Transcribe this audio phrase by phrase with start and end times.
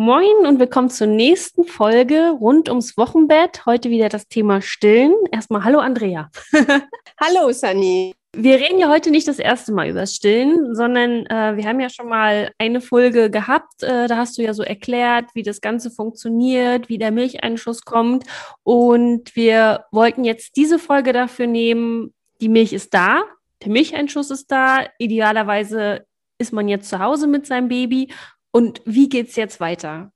[0.00, 3.66] Moin und willkommen zur nächsten Folge rund ums Wochenbett.
[3.66, 5.12] Heute wieder das Thema Stillen.
[5.32, 6.30] Erstmal hallo Andrea.
[7.20, 8.14] Hallo Sunny.
[8.36, 11.90] Wir reden ja heute nicht das erste Mal über Stillen, sondern äh, wir haben ja
[11.90, 13.82] schon mal eine Folge gehabt.
[13.82, 18.24] Äh, da hast du ja so erklärt, wie das Ganze funktioniert, wie der Milcheinschuss kommt.
[18.62, 23.24] Und wir wollten jetzt diese Folge dafür nehmen, die Milch ist da,
[23.62, 24.86] der Milcheinschuss ist da.
[24.98, 26.06] Idealerweise
[26.38, 28.12] ist man jetzt zu Hause mit seinem Baby.
[28.52, 30.12] Und wie geht's jetzt weiter?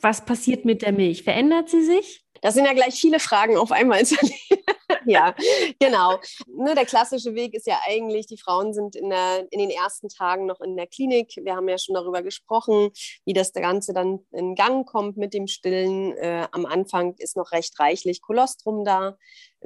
[0.00, 1.22] Was passiert mit der Milch?
[1.22, 2.24] Verändert sie sich?
[2.42, 4.02] Das sind ja gleich viele Fragen auf einmal.
[5.06, 5.34] Ja,
[5.78, 6.18] genau.
[6.48, 10.08] Ne, der klassische Weg ist ja eigentlich, die Frauen sind in, der, in den ersten
[10.08, 11.32] Tagen noch in der Klinik.
[11.40, 12.90] Wir haben ja schon darüber gesprochen,
[13.24, 16.16] wie das Ganze dann in Gang kommt mit dem Stillen.
[16.16, 19.16] Äh, am Anfang ist noch recht reichlich Kolostrum da,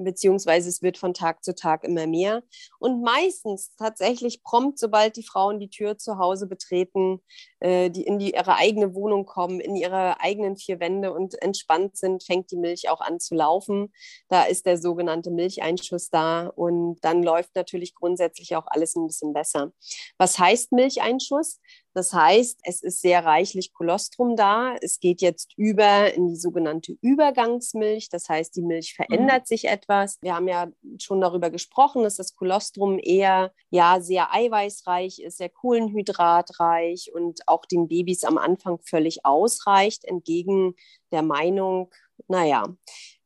[0.05, 2.43] beziehungsweise es wird von Tag zu Tag immer mehr.
[2.79, 7.21] Und meistens tatsächlich prompt, sobald die Frauen die Tür zu Hause betreten,
[7.61, 11.97] äh, die in die, ihre eigene Wohnung kommen, in ihre eigenen vier Wände und entspannt
[11.97, 13.93] sind, fängt die Milch auch an zu laufen.
[14.29, 19.33] Da ist der sogenannte Milcheinschuss da und dann läuft natürlich grundsätzlich auch alles ein bisschen
[19.33, 19.73] besser.
[20.19, 21.61] Was heißt Milcheinschuss?
[21.93, 24.77] Das heißt, es ist sehr reichlich Kolostrum da.
[24.81, 28.09] Es geht jetzt über in die sogenannte Übergangsmilch.
[28.11, 29.47] Das heißt, die Milch verändert mhm.
[29.47, 30.19] sich etwas.
[30.21, 30.69] Wir haben ja
[31.01, 37.67] schon darüber gesprochen, dass das Kolostrum eher ja sehr eiweißreich ist, sehr kohlenhydratreich und auch
[37.67, 40.75] den Babys am Anfang völlig ausreicht, entgegen
[41.11, 41.91] der Meinung,
[42.29, 42.65] naja,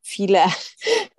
[0.05, 0.43] viele,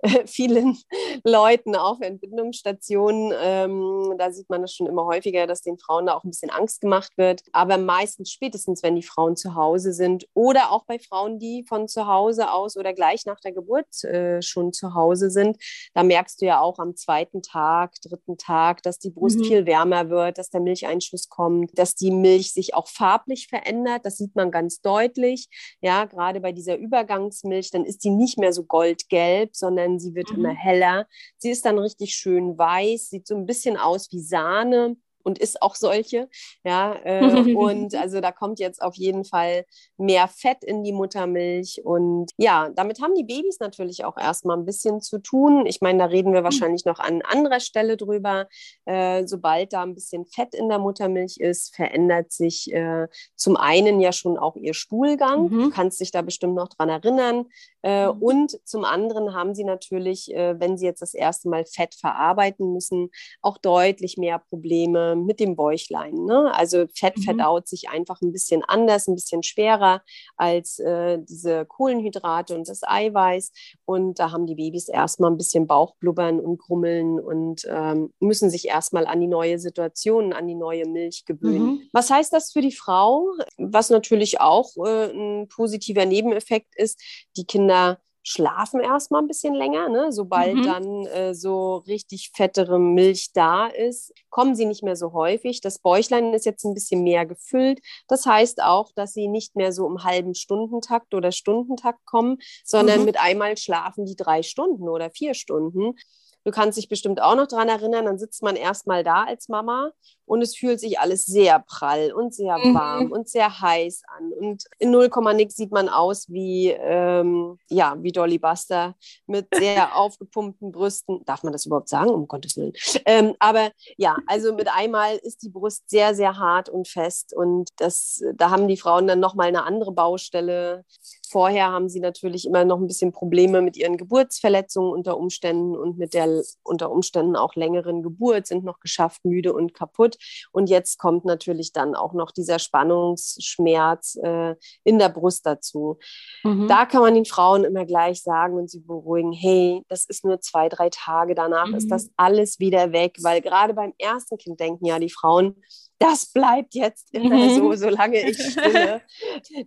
[0.25, 0.77] vielen
[1.23, 3.33] Leuten auf Entbindungsstationen.
[3.39, 6.49] Ähm, da sieht man das schon immer häufiger, dass den Frauen da auch ein bisschen
[6.49, 7.41] Angst gemacht wird.
[7.51, 11.87] Aber meistens spätestens, wenn die Frauen zu Hause sind oder auch bei Frauen, die von
[11.87, 15.57] zu Hause aus oder gleich nach der Geburt äh, schon zu Hause sind,
[15.93, 19.43] da merkst du ja auch am zweiten Tag, dritten Tag, dass die Brust mhm.
[19.43, 24.05] viel wärmer wird, dass der Milcheinschuss kommt, dass die Milch sich auch farblich verändert.
[24.05, 25.49] Das sieht man ganz deutlich.
[25.81, 30.31] Ja, gerade bei dieser Übergangsmilch, dann ist die nicht mehr so goldgelb, sondern sie wird
[30.31, 30.37] mhm.
[30.37, 31.07] immer heller.
[31.37, 34.95] Sie ist dann richtig schön weiß, sieht so ein bisschen aus wie Sahne
[35.27, 36.29] und ist auch solche.
[36.63, 37.19] Ja, äh,
[37.55, 39.65] und also da kommt jetzt auf jeden Fall
[39.97, 41.81] mehr Fett in die Muttermilch.
[41.83, 45.65] Und ja, damit haben die Babys natürlich auch erstmal ein bisschen zu tun.
[45.65, 46.45] Ich meine, da reden wir hm.
[46.45, 48.47] wahrscheinlich noch an anderer Stelle drüber.
[48.85, 53.99] Äh, sobald da ein bisschen Fett in der Muttermilch ist, verändert sich äh, zum einen
[53.99, 55.49] ja schon auch ihr Stuhlgang.
[55.49, 55.59] Mhm.
[55.63, 57.47] Du kannst dich da bestimmt noch dran erinnern.
[57.83, 58.21] Äh, mhm.
[58.21, 62.71] Und zum anderen haben sie natürlich, äh, wenn sie jetzt das erste Mal Fett verarbeiten
[62.71, 63.09] müssen,
[63.41, 66.13] auch deutlich mehr Probleme mit dem Bäuchlein.
[66.13, 66.51] Ne?
[66.53, 67.21] Also Fett mhm.
[67.23, 70.01] verdaut sich einfach ein bisschen anders, ein bisschen schwerer
[70.35, 73.51] als äh, diese Kohlenhydrate und das Eiweiß.
[73.85, 78.67] Und da haben die Babys erstmal ein bisschen Bauchblubbern und Grummeln und ähm, müssen sich
[78.67, 81.65] erstmal an die neue Situation, an die neue Milch gewöhnen.
[81.65, 81.81] Mhm.
[81.93, 83.27] Was heißt das für die Frau?
[83.57, 87.01] Was natürlich auch äh, ein positiver Nebeneffekt ist,
[87.35, 89.87] die Kinder schlafen erstmal ein bisschen länger.
[89.87, 90.11] Ne?
[90.11, 90.63] Sobald mhm.
[90.63, 95.61] dann äh, so richtig fettere Milch da ist, kommen sie nicht mehr so häufig.
[95.61, 97.79] Das Bäuchlein ist jetzt ein bisschen mehr gefüllt.
[98.09, 102.99] Das heißt auch, dass sie nicht mehr so im halben Stundentakt oder Stundentakt kommen, sondern
[102.99, 103.05] mhm.
[103.05, 105.95] mit einmal schlafen die drei Stunden oder vier Stunden.
[106.43, 109.91] Du kannst dich bestimmt auch noch daran erinnern, dann sitzt man erstmal da als Mama
[110.27, 113.11] und es fühlt sich alles sehr prall und sehr warm mhm.
[113.13, 114.33] und sehr heiß an.
[114.33, 118.95] Und in 0, nix sieht man aus wie, ähm, ja, wie Dolly Buster
[119.25, 121.23] mit sehr aufgepumpten Brüsten.
[121.25, 122.09] Darf man das überhaupt sagen?
[122.09, 122.73] Um Gottes Willen.
[123.05, 127.33] Ähm, aber ja, also mit einmal ist die Brust sehr, sehr hart und fest.
[127.33, 130.83] Und das, da haben die Frauen dann nochmal eine andere Baustelle.
[131.29, 135.97] Vorher haben sie natürlich immer noch ein bisschen Probleme mit ihren Geburtsverletzungen unter Umständen und
[135.97, 140.16] mit der unter Umständen auch längeren Geburt, sind noch geschafft, müde und kaputt.
[140.51, 145.97] Und jetzt kommt natürlich dann auch noch dieser Spannungsschmerz äh, in der Brust dazu.
[146.43, 146.67] Mhm.
[146.67, 150.39] Da kann man den Frauen immer gleich sagen und sie beruhigen, hey, das ist nur
[150.41, 151.75] zwei, drei Tage, danach mhm.
[151.75, 155.55] ist das alles wieder weg, weil gerade beim ersten Kind denken ja die Frauen,
[155.99, 157.49] das bleibt jetzt immer mhm.
[157.55, 159.01] so, solange ich stille.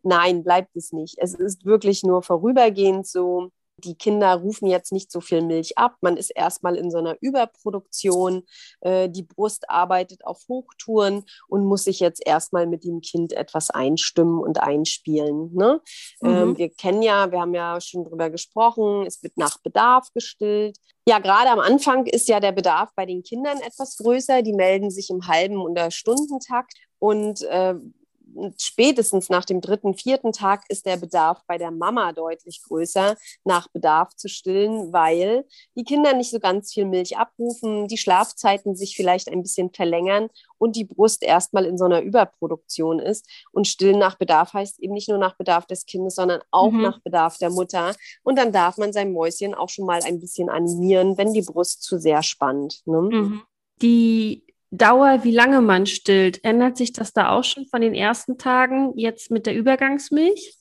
[0.02, 1.16] Nein, bleibt es nicht.
[1.18, 3.50] Es ist wirklich nur vorübergehend so.
[3.84, 5.96] Die Kinder rufen jetzt nicht so viel Milch ab.
[6.00, 8.44] Man ist erstmal in so einer Überproduktion.
[8.80, 13.70] Äh, die Brust arbeitet auf Hochtouren und muss sich jetzt erstmal mit dem Kind etwas
[13.70, 15.54] einstimmen und einspielen.
[15.54, 15.80] Ne?
[16.20, 16.28] Mhm.
[16.28, 20.76] Ähm, wir kennen ja, wir haben ja schon drüber gesprochen, es wird nach Bedarf gestillt.
[21.08, 24.42] Ja, gerade am Anfang ist ja der Bedarf bei den Kindern etwas größer.
[24.42, 26.74] Die melden sich im halben oder Stundentakt.
[26.98, 27.74] Und äh,
[28.58, 33.68] spätestens nach dem dritten, vierten Tag ist der Bedarf bei der Mama deutlich größer, nach
[33.68, 35.44] Bedarf zu stillen, weil
[35.76, 40.28] die Kinder nicht so ganz viel Milch abrufen, die Schlafzeiten sich vielleicht ein bisschen verlängern
[40.58, 43.26] und die Brust erstmal in so einer Überproduktion ist.
[43.52, 46.82] Und stillen nach Bedarf heißt eben nicht nur nach Bedarf des Kindes, sondern auch mhm.
[46.82, 47.94] nach Bedarf der Mutter.
[48.22, 51.82] Und dann darf man sein Mäuschen auch schon mal ein bisschen animieren, wenn die Brust
[51.82, 52.82] zu sehr spannt.
[52.84, 53.00] Ne?
[53.00, 53.42] Mhm.
[53.80, 58.38] Die Dauer, wie lange man stillt, ändert sich das da auch schon von den ersten
[58.38, 60.56] Tagen jetzt mit der Übergangsmilch?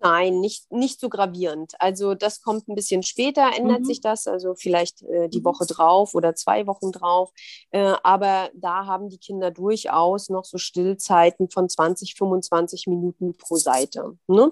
[0.00, 1.74] Nein, nicht, nicht so gravierend.
[1.78, 3.84] Also das kommt ein bisschen später, ändert mhm.
[3.84, 5.44] sich das, also vielleicht äh, die mhm.
[5.44, 7.30] Woche drauf oder zwei Wochen drauf.
[7.70, 13.54] Äh, aber da haben die Kinder durchaus noch so Stillzeiten von 20, 25 Minuten pro
[13.54, 14.18] Seite.
[14.26, 14.50] Ne?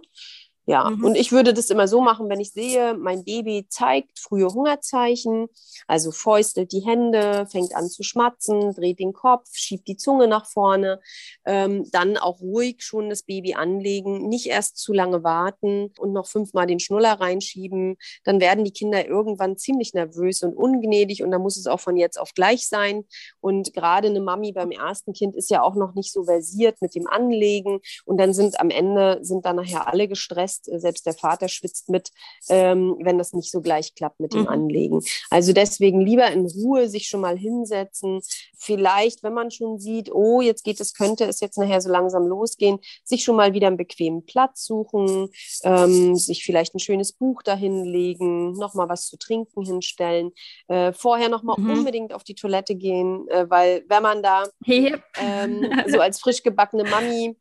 [0.71, 1.05] Ja, mhm.
[1.05, 5.49] und ich würde das immer so machen, wenn ich sehe, mein Baby zeigt frühe Hungerzeichen,
[5.89, 10.47] also fäustelt die Hände, fängt an zu schmatzen, dreht den Kopf, schiebt die Zunge nach
[10.47, 11.01] vorne,
[11.45, 16.29] ähm, dann auch ruhig schon das Baby anlegen, nicht erst zu lange warten und noch
[16.29, 17.97] fünfmal den Schnuller reinschieben.
[18.23, 21.97] Dann werden die Kinder irgendwann ziemlich nervös und ungnädig und dann muss es auch von
[21.97, 23.03] jetzt auf gleich sein.
[23.41, 26.95] Und gerade eine Mami beim ersten Kind ist ja auch noch nicht so versiert mit
[26.95, 31.15] dem Anlegen und dann sind am Ende, sind dann nachher alle gestresst äh, selbst der
[31.15, 32.11] Vater schwitzt mit,
[32.49, 34.49] ähm, wenn das nicht so gleich klappt mit dem mhm.
[34.49, 35.01] Anlegen.
[35.31, 38.21] Also deswegen lieber in Ruhe sich schon mal hinsetzen.
[38.57, 42.27] Vielleicht, wenn man schon sieht, oh, jetzt geht es, könnte es jetzt nachher so langsam
[42.27, 45.31] losgehen, sich schon mal wieder einen bequemen Platz suchen,
[45.65, 50.33] ähm, sich vielleicht ein schönes Buch dahin legen, nochmal was zu trinken hinstellen,
[50.69, 51.71] äh, vorher nochmal mhm.
[51.71, 56.85] unbedingt auf die Toilette gehen, äh, weil wenn man da ähm, so als frisch gebackene
[56.85, 57.37] Mami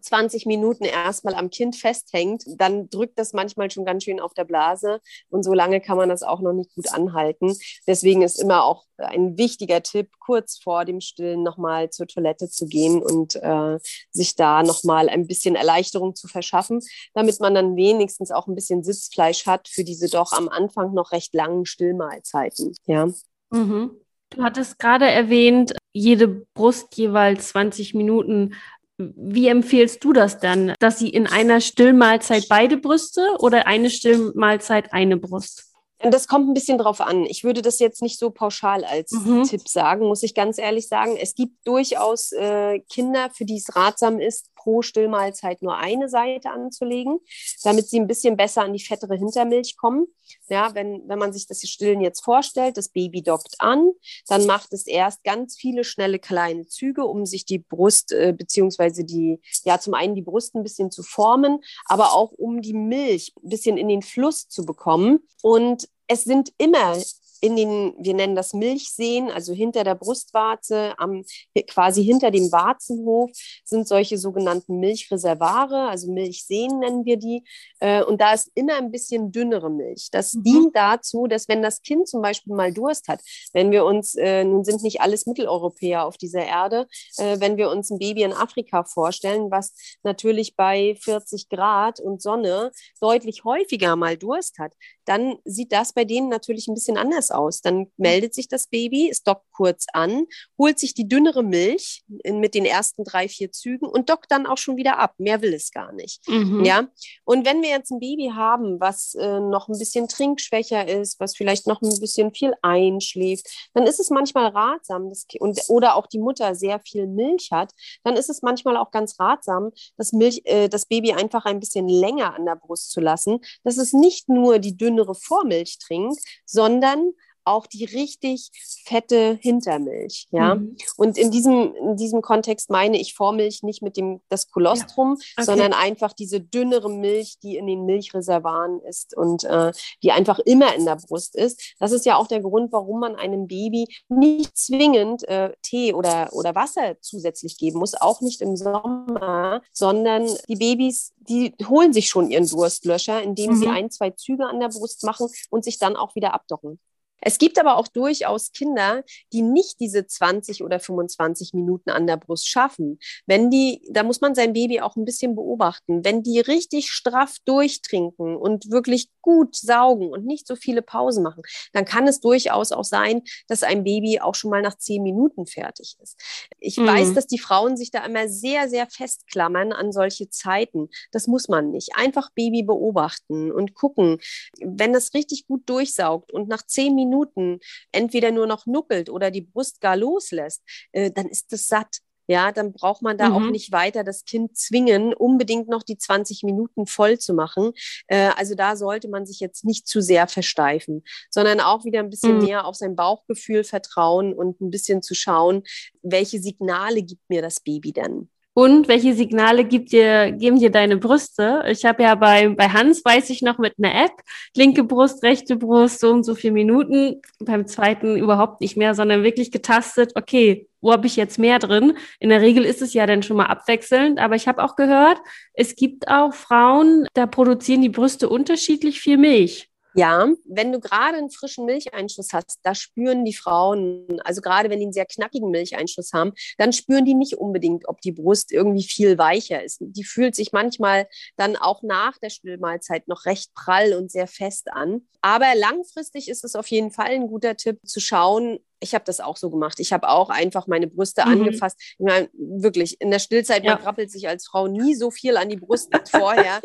[0.00, 4.44] 20 Minuten erstmal am Kind festhängt, dann drückt das manchmal schon ganz schön auf der
[4.44, 7.56] Blase und so lange kann man das auch noch nicht gut anhalten.
[7.86, 12.66] Deswegen ist immer auch ein wichtiger Tipp, kurz vor dem Stillen nochmal zur Toilette zu
[12.66, 13.78] gehen und äh,
[14.10, 16.80] sich da nochmal ein bisschen Erleichterung zu verschaffen,
[17.14, 21.12] damit man dann wenigstens auch ein bisschen Sitzfleisch hat für diese doch am Anfang noch
[21.12, 22.74] recht langen Stillmahlzeiten.
[22.86, 23.08] Ja.
[23.50, 24.00] Mhm.
[24.30, 28.54] Du hattest gerade erwähnt, jede Brust jeweils 20 Minuten
[28.98, 34.92] wie empfiehlst du das dann, dass sie in einer Stillmahlzeit beide Brüste oder eine Stillmahlzeit
[34.92, 35.64] eine Brust?
[35.98, 37.24] Das kommt ein bisschen drauf an.
[37.24, 39.44] Ich würde das jetzt nicht so pauschal als mhm.
[39.44, 41.16] Tipp sagen, muss ich ganz ehrlich sagen.
[41.16, 46.50] Es gibt durchaus äh, Kinder, für die es ratsam ist, pro Stillmahlzeit nur eine Seite
[46.50, 47.20] anzulegen,
[47.62, 50.08] damit sie ein bisschen besser an die fettere Hintermilch kommen.
[50.48, 53.92] Ja, wenn, wenn man sich das Stillen jetzt vorstellt, das Baby dockt an,
[54.26, 59.04] dann macht es erst ganz viele schnelle kleine Züge, um sich die Brust äh, beziehungsweise
[59.04, 63.34] die, ja, zum einen die Brust ein bisschen zu formen, aber auch um die Milch
[63.40, 65.20] ein bisschen in den Fluss zu bekommen.
[65.42, 66.96] Und es sind immer
[67.40, 71.24] in den, wir nennen das Milchseen, also hinter der Brustwarze, am,
[71.68, 73.30] quasi hinter dem Warzenhof,
[73.64, 77.44] sind solche sogenannten Milchreservare, also Milchseen nennen wir die.
[77.80, 80.08] Äh, und da ist immer ein bisschen dünnere Milch.
[80.10, 80.42] Das mhm.
[80.42, 83.20] dient dazu, dass wenn das Kind zum Beispiel mal Durst hat,
[83.52, 86.86] wenn wir uns, äh, nun sind nicht alles Mitteleuropäer auf dieser Erde,
[87.18, 92.22] äh, wenn wir uns ein Baby in Afrika vorstellen, was natürlich bei 40 Grad und
[92.22, 94.72] Sonne deutlich häufiger mal Durst hat,
[95.04, 97.60] dann sieht das bei denen natürlich ein bisschen anders aus.
[97.60, 97.90] Dann mhm.
[97.96, 100.26] meldet sich das Baby, es dockt kurz an,
[100.58, 104.58] holt sich die dünnere Milch mit den ersten drei, vier Zügen und dockt dann auch
[104.58, 105.14] schon wieder ab.
[105.18, 106.20] Mehr will es gar nicht.
[106.28, 106.64] Mhm.
[106.64, 106.88] Ja.
[107.24, 111.36] Und wenn wir jetzt ein Baby haben, was äh, noch ein bisschen trinkschwächer ist, was
[111.36, 116.06] vielleicht noch ein bisschen viel einschläft, dann ist es manchmal ratsam, dass, und, oder auch
[116.06, 120.42] die Mutter sehr viel Milch hat, dann ist es manchmal auch ganz ratsam, das, Milch,
[120.44, 124.28] äh, das Baby einfach ein bisschen länger an der Brust zu lassen, dass es nicht
[124.28, 127.12] nur die dünne dünnere Vormilch trinkt, sondern
[127.46, 128.50] auch die richtig
[128.84, 130.26] fette Hintermilch.
[130.30, 130.56] Ja?
[130.56, 130.76] Mhm.
[130.96, 135.24] Und in diesem, in diesem Kontext meine ich Vormilch nicht mit dem das Kolostrum, ja.
[135.36, 135.44] okay.
[135.44, 139.72] sondern einfach diese dünnere Milch, die in den Milchreservaren ist und äh,
[140.02, 141.74] die einfach immer in der Brust ist.
[141.78, 146.28] Das ist ja auch der Grund, warum man einem Baby nicht zwingend äh, Tee oder,
[146.32, 152.08] oder Wasser zusätzlich geben muss, auch nicht im Sommer, sondern die Babys, die holen sich
[152.08, 153.56] schon ihren Durstlöscher, indem mhm.
[153.56, 156.80] sie ein, zwei Züge an der Brust machen und sich dann auch wieder abdocken.
[157.20, 162.16] Es gibt aber auch durchaus Kinder, die nicht diese 20 oder 25 Minuten an der
[162.16, 162.98] Brust schaffen.
[163.26, 166.04] Wenn die, da muss man sein Baby auch ein bisschen beobachten.
[166.04, 171.42] Wenn die richtig straff durchtrinken und wirklich gut saugen und nicht so viele Pausen machen,
[171.72, 175.46] dann kann es durchaus auch sein, dass ein Baby auch schon mal nach zehn Minuten
[175.46, 176.20] fertig ist.
[176.58, 176.86] Ich mhm.
[176.86, 180.90] weiß, dass die Frauen sich da immer sehr, sehr festklammern an solche Zeiten.
[181.12, 181.96] Das muss man nicht.
[181.96, 184.18] Einfach Baby beobachten und gucken.
[184.60, 187.60] Wenn es richtig gut durchsaugt und nach zehn Minuten Minuten
[187.92, 192.00] entweder nur noch nuckelt oder die Brust gar loslässt, äh, dann ist das satt.
[192.28, 193.34] Ja, dann braucht man da mhm.
[193.36, 197.72] auch nicht weiter das Kind zwingen, unbedingt noch die 20 Minuten voll zu machen.
[198.08, 202.10] Äh, also da sollte man sich jetzt nicht zu sehr versteifen, sondern auch wieder ein
[202.10, 202.44] bisschen mhm.
[202.44, 205.62] mehr auf sein Bauchgefühl vertrauen und ein bisschen zu schauen,
[206.02, 208.28] welche Signale gibt mir das Baby denn?
[208.58, 211.62] Und welche Signale gibt dir, geben dir deine Brüste?
[211.68, 214.12] Ich habe ja bei, bei Hans, weiß ich noch, mit einer App,
[214.56, 217.20] linke Brust, rechte Brust, so und so viele Minuten.
[217.38, 221.98] Beim zweiten überhaupt nicht mehr, sondern wirklich getastet, okay, wo habe ich jetzt mehr drin?
[222.18, 225.18] In der Regel ist es ja dann schon mal abwechselnd, aber ich habe auch gehört,
[225.52, 229.68] es gibt auch Frauen, da produzieren die Brüste unterschiedlich viel Milch.
[229.98, 234.78] Ja, wenn du gerade einen frischen Milcheinschuss hast, da spüren die Frauen, also gerade wenn
[234.78, 238.82] die einen sehr knackigen Milcheinschuss haben, dann spüren die nicht unbedingt, ob die Brust irgendwie
[238.82, 239.78] viel weicher ist.
[239.80, 244.70] Die fühlt sich manchmal dann auch nach der Stillmahlzeit noch recht prall und sehr fest
[244.70, 245.00] an.
[245.22, 249.20] Aber langfristig ist es auf jeden Fall ein guter Tipp zu schauen, ich habe das
[249.20, 249.80] auch so gemacht.
[249.80, 251.32] Ich habe auch einfach meine Brüste mhm.
[251.32, 251.76] angefasst.
[251.80, 253.74] Ich meine, wirklich, in der Stillzeit, ja.
[253.74, 256.60] man krabbelt sich als Frau nie so viel an die Brust wie vorher.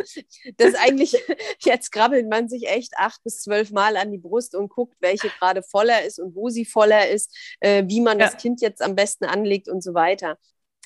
[0.58, 1.16] Das eigentlich,
[1.60, 5.30] jetzt krabbelt man sich echt acht bis zwölf Mal an die Brust und guckt, welche
[5.30, 8.26] gerade voller ist und wo sie voller ist, äh, wie man ja.
[8.26, 10.38] das Kind jetzt am besten anlegt und so weiter.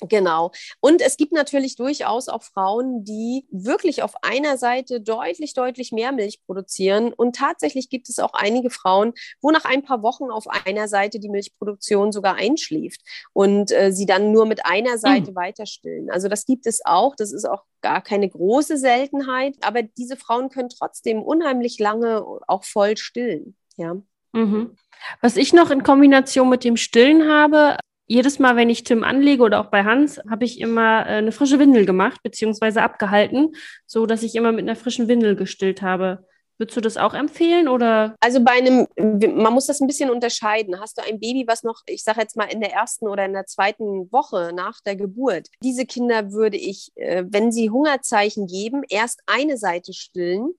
[0.02, 0.52] Genau.
[0.80, 6.12] Und es gibt natürlich durchaus auch Frauen, die wirklich auf einer Seite deutlich, deutlich mehr
[6.12, 7.14] Milch produzieren.
[7.14, 11.18] Und tatsächlich gibt es auch einige Frauen, wo nach ein paar Wochen auf einer Seite
[11.18, 13.00] die Milchproduktion sogar einschläft
[13.32, 15.36] und äh, sie dann nur mit einer Seite mhm.
[15.36, 16.10] weiter stillen.
[16.10, 17.16] Also das gibt es auch.
[17.16, 19.56] Das ist auch gar keine große Seltenheit.
[19.62, 23.56] Aber diese Frauen können trotzdem unheimlich lange auch voll stillen.
[23.76, 23.96] Ja.
[24.32, 24.76] Mhm.
[25.22, 29.42] Was ich noch in Kombination mit dem Stillen habe, jedes Mal, wenn ich Tim anlege
[29.42, 33.54] oder auch bei Hans, habe ich immer äh, eine frische Windel gemacht, beziehungsweise abgehalten,
[33.86, 36.24] so dass ich immer mit einer frischen Windel gestillt habe.
[36.58, 38.16] Würdest du das auch empfehlen oder?
[38.20, 40.80] Also bei einem, man muss das ein bisschen unterscheiden.
[40.80, 43.34] Hast du ein Baby, was noch, ich sage jetzt mal in der ersten oder in
[43.34, 48.82] der zweiten Woche nach der Geburt, diese Kinder würde ich, äh, wenn sie Hungerzeichen geben,
[48.88, 50.54] erst eine Seite stillen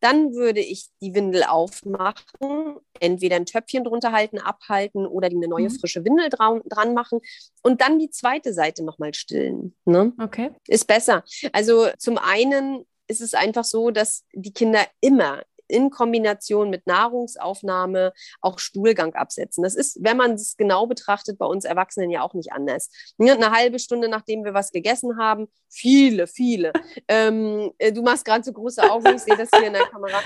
[0.00, 5.48] dann würde ich die Windel aufmachen, entweder ein Töpfchen drunter halten, abhalten oder die eine
[5.48, 5.78] neue mhm.
[5.78, 7.20] frische Windel dran, dran machen
[7.62, 9.74] und dann die zweite Seite nochmal stillen.
[9.84, 10.12] Ne?
[10.20, 10.50] Okay.
[10.66, 11.24] Ist besser.
[11.52, 18.12] Also zum einen ist es einfach so, dass die Kinder immer, in Kombination mit Nahrungsaufnahme
[18.40, 19.62] auch Stuhlgang absetzen.
[19.62, 22.90] Das ist, wenn man es genau betrachtet, bei uns Erwachsenen ja auch nicht anders.
[23.18, 26.72] Eine halbe Stunde, nachdem wir was gegessen haben, viele, viele.
[27.08, 30.20] ähm, äh, du machst gerade so große Augen, ich sehe das hier in der Kamera.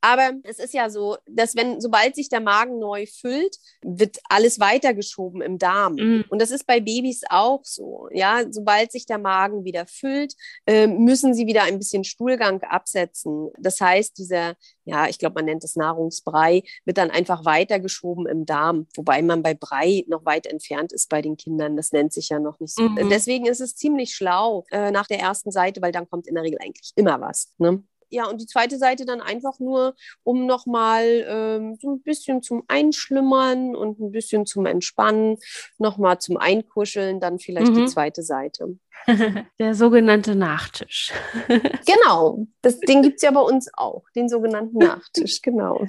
[0.00, 4.58] Aber es ist ja so, dass wenn, sobald sich der Magen neu füllt, wird alles
[4.58, 5.94] weitergeschoben im Darm.
[5.94, 6.24] Mhm.
[6.28, 8.08] Und das ist bei Babys auch so.
[8.12, 10.34] Ja, sobald sich der Magen wieder füllt,
[10.66, 13.50] äh, müssen sie wieder ein bisschen Stuhlgang absetzen.
[13.58, 14.54] Das heißt, dieser,
[14.84, 18.86] ja, ich glaube, man nennt es Nahrungsbrei, wird dann einfach weitergeschoben im Darm.
[18.96, 21.76] Wobei man bei Brei noch weit entfernt ist bei den Kindern.
[21.76, 22.82] Das nennt sich ja noch nicht so.
[22.82, 23.10] Mhm.
[23.10, 26.44] Deswegen ist es ziemlich schlau äh, nach der ersten Seite, weil dann kommt in der
[26.44, 27.52] Regel eigentlich immer was.
[27.58, 27.82] Ne?
[28.10, 32.64] Ja, und die zweite Seite dann einfach nur, um nochmal ähm, so ein bisschen zum
[32.68, 35.38] Einschlummern und ein bisschen zum Entspannen,
[35.78, 37.76] nochmal zum Einkuscheln, dann vielleicht mhm.
[37.76, 38.76] die zweite Seite.
[39.58, 41.12] Der sogenannte Nachtisch.
[41.86, 45.86] genau, das, den gibt es ja bei uns auch, den sogenannten Nachtisch, genau.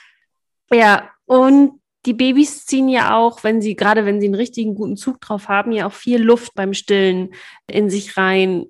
[0.72, 4.96] ja, und die Babys ziehen ja auch, wenn sie, gerade wenn sie einen richtigen guten
[4.96, 7.34] Zug drauf haben, ja auch viel Luft beim Stillen
[7.66, 8.66] in sich rein.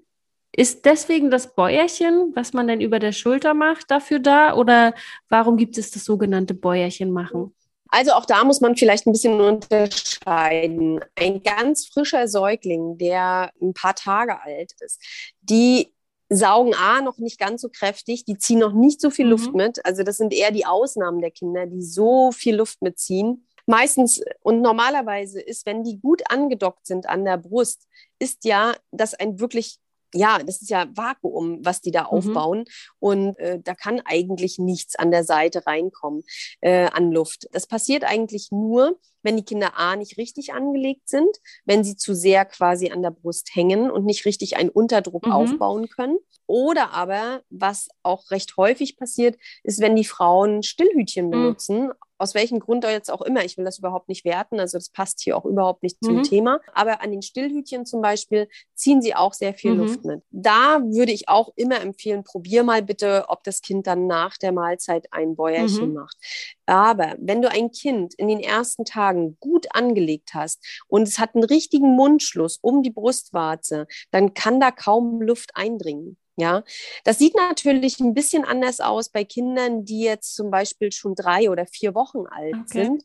[0.57, 4.55] Ist deswegen das Bäuerchen, was man dann über der Schulter macht, dafür da?
[4.55, 4.95] Oder
[5.29, 7.55] warum gibt es das sogenannte Bäuerchen machen?
[7.89, 11.01] Also auch da muss man vielleicht ein bisschen unterscheiden.
[11.15, 15.01] Ein ganz frischer Säugling, der ein paar Tage alt ist,
[15.43, 15.93] die
[16.29, 19.33] saugen A noch nicht ganz so kräftig, die ziehen noch nicht so viel mhm.
[19.33, 19.85] Luft mit.
[19.85, 23.47] Also das sind eher die Ausnahmen der Kinder, die so viel Luft mitziehen.
[23.67, 27.87] Meistens und normalerweise ist, wenn die gut angedockt sind an der Brust,
[28.19, 29.79] ist ja das ein wirklich
[30.17, 32.09] ja, das ist ja Vakuum, was die da mhm.
[32.09, 32.65] aufbauen.
[32.99, 36.23] Und äh, da kann eigentlich nichts an der Seite reinkommen
[36.61, 37.49] äh, an Luft.
[37.53, 41.29] Das passiert eigentlich nur, wenn die Kinder A nicht richtig angelegt sind,
[41.65, 45.33] wenn sie zu sehr quasi an der Brust hängen und nicht richtig einen Unterdruck mhm.
[45.33, 46.19] aufbauen können.
[46.47, 51.47] Oder aber, was auch recht häufig passiert, ist, wenn die Frauen Stillhütchen mhm.
[52.19, 53.45] Aus welchem Grund jetzt auch immer.
[53.45, 56.23] Ich will das überhaupt nicht werten, also das passt hier auch überhaupt nicht zum Mhm.
[56.23, 56.61] Thema.
[56.75, 59.79] Aber an den Stillhütchen zum Beispiel ziehen sie auch sehr viel Mhm.
[59.79, 60.23] Luft mit.
[60.31, 64.53] Da würde ich auch immer empfehlen, probier mal bitte, ob das Kind dann nach der
[64.53, 65.95] Mahlzeit ein Bäuerchen Mhm.
[65.95, 66.17] macht.
[66.67, 71.35] Aber wenn du ein Kind in den ersten Tagen gut angelegt hast und es hat
[71.35, 76.17] einen richtigen Mundschluss um die Brustwarze, dann kann da kaum Luft eindringen.
[76.39, 76.65] Ja,
[77.05, 81.51] das sieht natürlich ein bisschen anders aus bei Kindern, die jetzt zum Beispiel schon drei
[81.51, 82.69] oder vier Wochen alt Okay.
[82.69, 83.05] sind.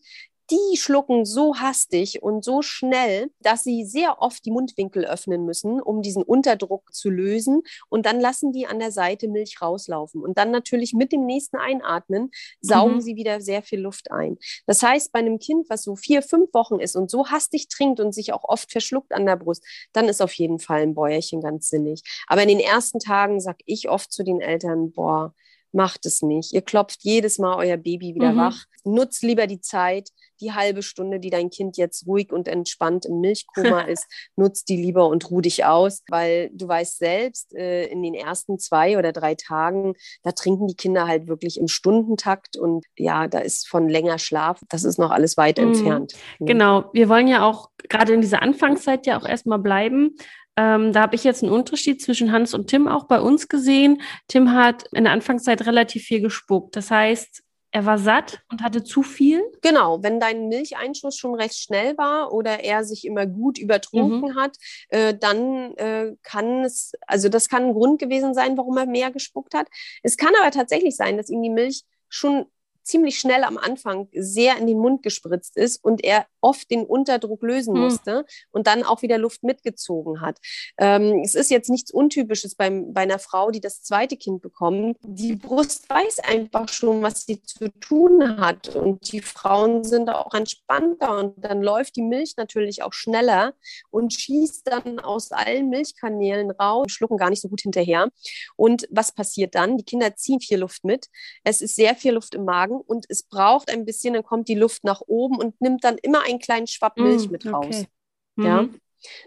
[0.52, 5.82] Die schlucken so hastig und so schnell, dass sie sehr oft die Mundwinkel öffnen müssen,
[5.82, 7.64] um diesen Unterdruck zu lösen.
[7.88, 10.22] Und dann lassen die an der Seite Milch rauslaufen.
[10.22, 13.02] Und dann natürlich mit dem nächsten Einatmen saugen Mhm.
[13.02, 14.38] sie wieder sehr viel Luft ein.
[14.66, 18.02] Das heißt, bei einem Kind, was so vier, fünf Wochen ist und so hastig trinkt
[18.02, 21.40] und sich auch oft verschluckt an der Brust, dann ist auf jeden Fall ein Bäuerchen
[21.42, 22.04] ganz sinnig.
[22.28, 25.34] Aber in den ersten Tagen sage ich oft zu den Eltern, boah,
[25.74, 26.54] macht es nicht.
[26.54, 28.38] Ihr klopft jedes Mal euer Baby wieder Mhm.
[28.38, 28.66] wach.
[28.84, 30.10] Nutzt lieber die Zeit,
[30.40, 34.78] die halbe Stunde, die dein Kind jetzt ruhig und entspannt im Milchkoma ist, nutzt die
[34.78, 39.12] lieber und ruh dich aus, weil du weißt selbst, äh, in den ersten zwei oder
[39.12, 43.88] drei Tagen, da trinken die Kinder halt wirklich im Stundentakt und ja, da ist von
[43.88, 45.64] länger Schlaf, das ist noch alles weit Mhm.
[45.66, 46.14] entfernt.
[46.40, 50.16] Genau, wir wollen ja auch gerade in dieser Anfangszeit ja auch erstmal bleiben.
[50.58, 54.02] Ähm, da habe ich jetzt einen Unterschied zwischen Hans und Tim auch bei uns gesehen.
[54.28, 56.76] Tim hat in der Anfangszeit relativ viel gespuckt.
[56.76, 57.44] Das heißt,
[57.74, 59.42] er war satt und hatte zu viel.
[59.62, 64.58] Genau, wenn dein Milcheinschuss schon recht schnell war oder er sich immer gut übertrunken hat,
[64.90, 69.10] äh, dann äh, kann es, also das kann ein Grund gewesen sein, warum er mehr
[69.10, 69.68] gespuckt hat.
[70.04, 72.46] Es kann aber tatsächlich sein, dass ihm die Milch schon
[72.92, 77.42] ziemlich schnell am Anfang sehr in den Mund gespritzt ist und er oft den Unterdruck
[77.42, 77.82] lösen Hm.
[77.84, 80.40] musste und dann auch wieder Luft mitgezogen hat.
[80.78, 84.98] Ähm, es ist jetzt nichts Untypisches beim, bei einer Frau, die das zweite Kind bekommt.
[85.04, 90.34] Die Brust weiß einfach schon, was sie zu tun hat und die Frauen sind auch
[90.34, 93.54] entspannter und dann läuft die Milch natürlich auch schneller
[93.90, 98.10] und schießt dann aus allen Milchkanälen raus, schlucken gar nicht so gut hinterher.
[98.58, 99.78] Und was passiert dann?
[99.78, 101.08] Die Kinder ziehen viel Luft mit.
[101.44, 104.56] Es ist sehr viel Luft im Magen und es braucht ein bisschen, dann kommt die
[104.56, 107.54] Luft nach oben und nimmt dann immer einen kleinen Schwapp Milch Mm, mit okay.
[107.54, 107.86] raus.
[108.36, 108.46] Mhm.
[108.46, 108.70] Ja,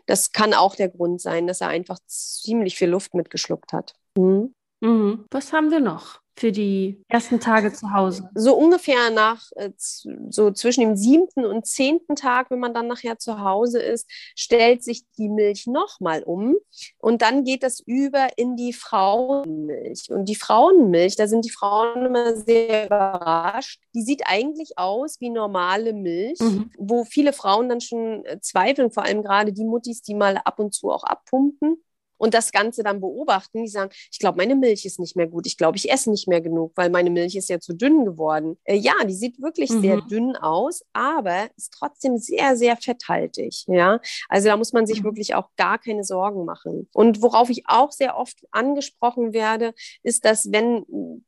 [0.06, 3.94] das kann auch der Grund sein, dass er einfach ziemlich viel Luft mitgeschluckt hat.
[4.16, 4.54] Mhm.
[4.80, 5.26] Mhm.
[5.30, 8.28] Was haben wir noch für die ersten Tage zu Hause?
[8.34, 13.18] So ungefähr nach äh, so zwischen dem siebten und zehnten Tag, wenn man dann nachher
[13.18, 16.56] zu Hause ist, stellt sich die Milch nochmal um
[16.98, 20.10] und dann geht das über in die Frauenmilch.
[20.10, 23.80] Und die Frauenmilch, da sind die Frauen immer sehr überrascht.
[23.94, 26.70] Die sieht eigentlich aus wie normale Milch, Mhm.
[26.78, 30.58] wo viele Frauen dann schon äh, zweifeln, vor allem gerade die Muttis, die mal ab
[30.58, 31.82] und zu auch abpumpen
[32.24, 35.46] und das Ganze dann beobachten, die sagen, ich glaube, meine Milch ist nicht mehr gut.
[35.46, 38.56] Ich glaube, ich esse nicht mehr genug, weil meine Milch ist ja zu dünn geworden.
[38.64, 39.80] Äh, ja, die sieht wirklich Mhm.
[39.82, 43.64] sehr dünn aus, aber ist trotzdem sehr, sehr fetthaltig.
[43.66, 45.04] Ja, also da muss man sich Mhm.
[45.04, 46.88] wirklich auch gar keine Sorgen machen.
[46.94, 50.86] Und worauf ich auch sehr oft angesprochen werde, ist, dass wenn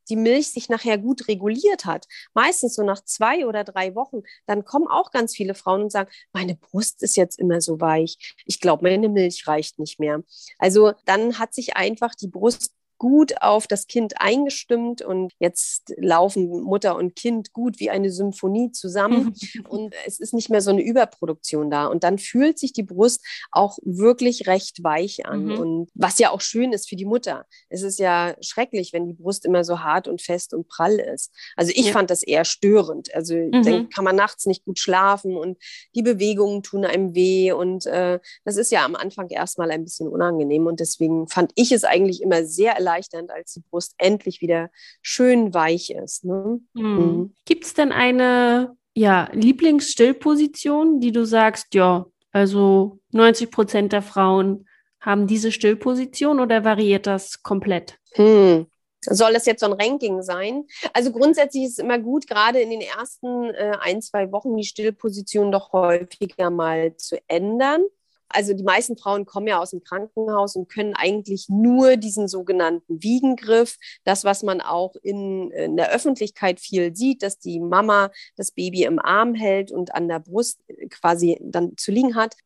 [0.09, 4.65] die Milch sich nachher gut reguliert hat, meistens so nach zwei oder drei Wochen, dann
[4.65, 8.35] kommen auch ganz viele Frauen und sagen, meine Brust ist jetzt immer so weich.
[8.47, 10.23] Ich glaube, meine Milch reicht nicht mehr.
[10.59, 16.49] Also dann hat sich einfach die Brust gut auf das Kind eingestimmt und jetzt laufen
[16.63, 19.35] Mutter und Kind gut wie eine Symphonie zusammen
[19.69, 23.25] und es ist nicht mehr so eine Überproduktion da und dann fühlt sich die Brust
[23.53, 25.59] auch wirklich recht weich an Mhm.
[25.59, 27.45] und was ja auch schön ist für die Mutter.
[27.69, 31.33] Es ist ja schrecklich, wenn die Brust immer so hart und fest und prall ist.
[31.57, 31.93] Also ich Ja.
[31.93, 33.15] fand das eher störend.
[33.15, 33.63] Also Mhm.
[33.63, 35.59] dann kann man nachts nicht gut schlafen und
[35.95, 40.09] die Bewegungen tun einem weh und äh, das ist ja am Anfang erstmal ein bisschen
[40.09, 44.70] unangenehm und deswegen fand ich es eigentlich immer sehr erleichternd, als die Brust endlich wieder
[45.03, 46.25] schön weich ist.
[46.25, 46.61] Ne?
[46.75, 47.35] Mhm.
[47.44, 54.66] Gibt es denn eine ja, Lieblingsstillposition, die du sagst, ja, also 90 Prozent der Frauen
[55.01, 57.99] haben diese Stillposition oder variiert das komplett?
[58.12, 58.66] Hm.
[59.03, 60.64] Soll das jetzt so ein Ranking sein?
[60.92, 64.64] Also grundsätzlich ist es immer gut, gerade in den ersten äh, ein, zwei Wochen die
[64.64, 67.85] Stillposition doch häufiger mal zu ändern.
[68.29, 73.03] Also die meisten Frauen kommen ja aus dem Krankenhaus und können eigentlich nur diesen sogenannten
[73.03, 78.51] Wiegengriff, das, was man auch in, in der Öffentlichkeit viel sieht, dass die Mama das
[78.51, 82.37] Baby im Arm hält und an der Brust äh, quasi dann zu liegen hat.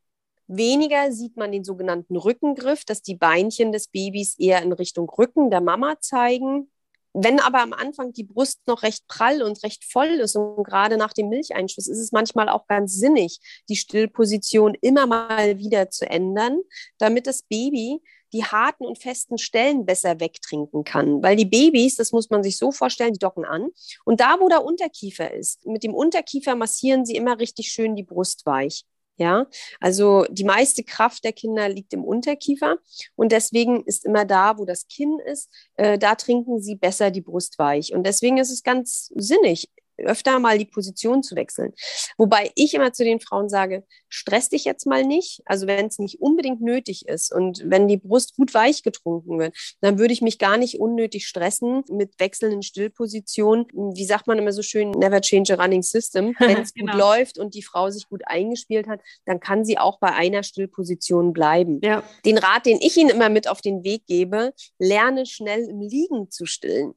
[0.52, 5.48] Weniger sieht man den sogenannten Rückengriff, dass die Beinchen des Babys eher in Richtung Rücken
[5.48, 6.68] der Mama zeigen.
[7.12, 10.96] Wenn aber am Anfang die Brust noch recht prall und recht voll ist und gerade
[10.96, 16.08] nach dem Milcheinschuss ist es manchmal auch ganz sinnig, die Stillposition immer mal wieder zu
[16.08, 16.60] ändern,
[16.98, 18.00] damit das Baby
[18.32, 21.22] die harten und festen Stellen besser wegtrinken kann.
[21.22, 23.70] Weil die Babys, das muss man sich so vorstellen, die docken an.
[24.04, 28.04] Und da, wo der Unterkiefer ist, mit dem Unterkiefer massieren sie immer richtig schön die
[28.04, 28.84] Brust weich.
[29.16, 29.46] Ja,
[29.80, 32.78] also die meiste Kraft der Kinder liegt im Unterkiefer
[33.16, 37.20] und deswegen ist immer da, wo das Kinn ist, äh, da trinken sie besser die
[37.20, 37.92] Brust weich.
[37.92, 39.68] Und deswegen ist es ganz sinnig,
[40.04, 41.72] öfter mal die Position zu wechseln.
[42.16, 45.40] Wobei ich immer zu den Frauen sage, stress dich jetzt mal nicht.
[45.44, 49.56] Also wenn es nicht unbedingt nötig ist und wenn die Brust gut weich getrunken wird,
[49.80, 53.66] dann würde ich mich gar nicht unnötig stressen mit wechselnden Stillpositionen.
[53.94, 56.34] Wie sagt man immer so schön, never change a running system.
[56.38, 56.92] Wenn es genau.
[56.92, 60.42] gut läuft und die Frau sich gut eingespielt hat, dann kann sie auch bei einer
[60.42, 61.80] Stillposition bleiben.
[61.82, 62.02] Ja.
[62.24, 66.30] Den Rat, den ich Ihnen immer mit auf den Weg gebe, lerne schnell im Liegen
[66.30, 66.94] zu stillen.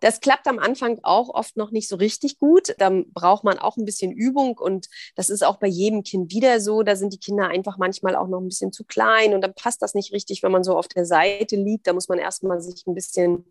[0.00, 2.74] Das klappt am Anfang auch oft noch nicht so richtig gut.
[2.78, 6.60] Da braucht man auch ein bisschen Übung und das ist auch bei jedem Kind wieder
[6.60, 6.82] so.
[6.82, 9.80] Da sind die Kinder einfach manchmal auch noch ein bisschen zu klein und dann passt
[9.80, 11.86] das nicht richtig, wenn man so auf der Seite liegt.
[11.86, 13.50] Da muss man erstmal sich ein bisschen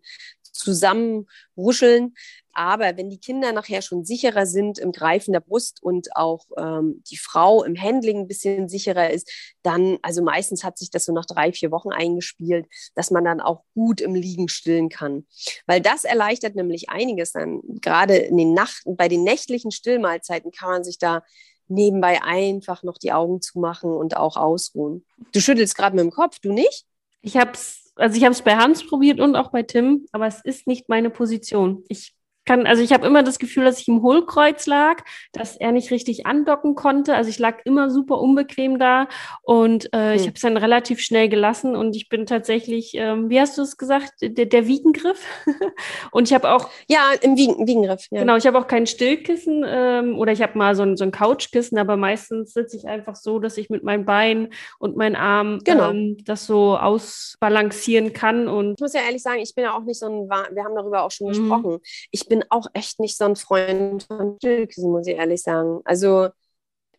[0.52, 2.14] zusammenruscheln.
[2.56, 7.02] Aber wenn die Kinder nachher schon sicherer sind im Greifen der Brust und auch ähm,
[7.10, 9.30] die Frau im Handling ein bisschen sicherer ist,
[9.62, 12.64] dann, also meistens hat sich das so nach drei, vier Wochen eingespielt,
[12.94, 15.26] dass man dann auch gut im Liegen stillen kann.
[15.66, 17.60] Weil das erleichtert nämlich einiges dann.
[17.82, 21.22] Gerade in den Nachten, bei den nächtlichen Stillmahlzeiten kann man sich da
[21.68, 25.04] nebenbei einfach noch die Augen zumachen und auch ausruhen.
[25.32, 26.86] Du schüttelst gerade mit dem Kopf, du nicht?
[27.20, 30.26] Ich habe es, also ich habe es bei Hans probiert und auch bei Tim, aber
[30.26, 31.84] es ist nicht meine Position.
[31.88, 32.15] Ich
[32.46, 35.90] kann, also ich habe immer das Gefühl, dass ich im Hohlkreuz lag, dass er nicht
[35.90, 37.14] richtig andocken konnte.
[37.14, 39.08] Also ich lag immer super unbequem da
[39.42, 40.14] und äh, hm.
[40.14, 43.62] ich habe es dann relativ schnell gelassen und ich bin tatsächlich, ähm, wie hast du
[43.62, 45.24] es gesagt, der, der Wiegengriff.
[46.12, 48.06] und ich habe auch ja im Wiegen, Wiegengriff.
[48.10, 48.20] Ja.
[48.20, 51.10] Genau, ich habe auch kein Stillkissen ähm, oder ich habe mal so ein, so ein
[51.10, 55.58] Couchkissen, aber meistens sitze ich einfach so, dass ich mit meinem Bein und meinen Arm
[55.64, 55.90] genau.
[55.90, 58.48] ähm, das so ausbalancieren kann.
[58.48, 60.74] Und ich muss ja ehrlich sagen, ich bin ja auch nicht so ein, wir haben
[60.74, 61.32] darüber auch schon mhm.
[61.32, 61.78] gesprochen.
[62.10, 65.80] Ich bin bin auch echt nicht so ein Freund von Stillkissen, muss ich ehrlich sagen.
[65.84, 66.28] Also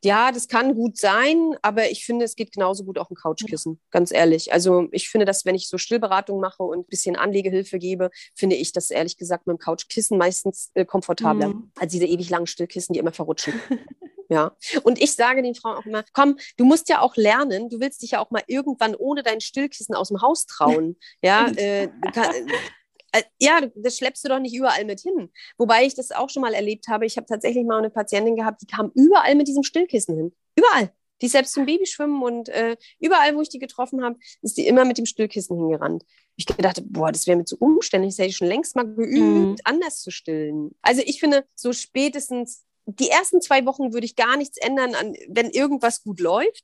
[0.03, 3.79] ja, das kann gut sein, aber ich finde, es geht genauso gut auch ein Couchkissen,
[3.89, 4.53] ganz ehrlich.
[4.53, 8.55] Also ich finde, dass wenn ich so Stillberatung mache und ein bisschen Anlegehilfe gebe, finde
[8.55, 11.71] ich das ehrlich gesagt mit dem Couchkissen meistens äh, komfortabler mhm.
[11.79, 13.53] als diese ewig langen Stillkissen, die immer verrutschen.
[14.29, 14.55] Ja.
[14.83, 18.01] Und ich sage den Frauen auch immer, komm, du musst ja auch lernen, du willst
[18.01, 20.97] dich ja auch mal irgendwann ohne dein Stillkissen aus dem Haus trauen.
[21.21, 22.35] Ja, äh, kann,
[23.39, 25.31] ja, das schleppst du doch nicht überall mit hin.
[25.57, 27.05] Wobei ich das auch schon mal erlebt habe.
[27.05, 30.35] Ich habe tatsächlich mal eine Patientin gehabt, die kam überall mit diesem Stillkissen hin.
[30.55, 30.91] Überall.
[31.21, 34.67] Die ist selbst zum Babyschwimmen und äh, überall, wo ich die getroffen habe, ist die
[34.67, 36.03] immer mit dem Stillkissen hingerannt.
[36.35, 38.13] Ich dachte, boah, das wäre mir zu umständlich.
[38.13, 39.55] Das hätte ich schon längst mal geübt, mhm.
[39.63, 40.75] anders zu stillen.
[40.83, 45.13] Also ich finde, so spätestens die ersten zwei Wochen würde ich gar nichts ändern, an,
[45.27, 46.63] wenn irgendwas gut läuft.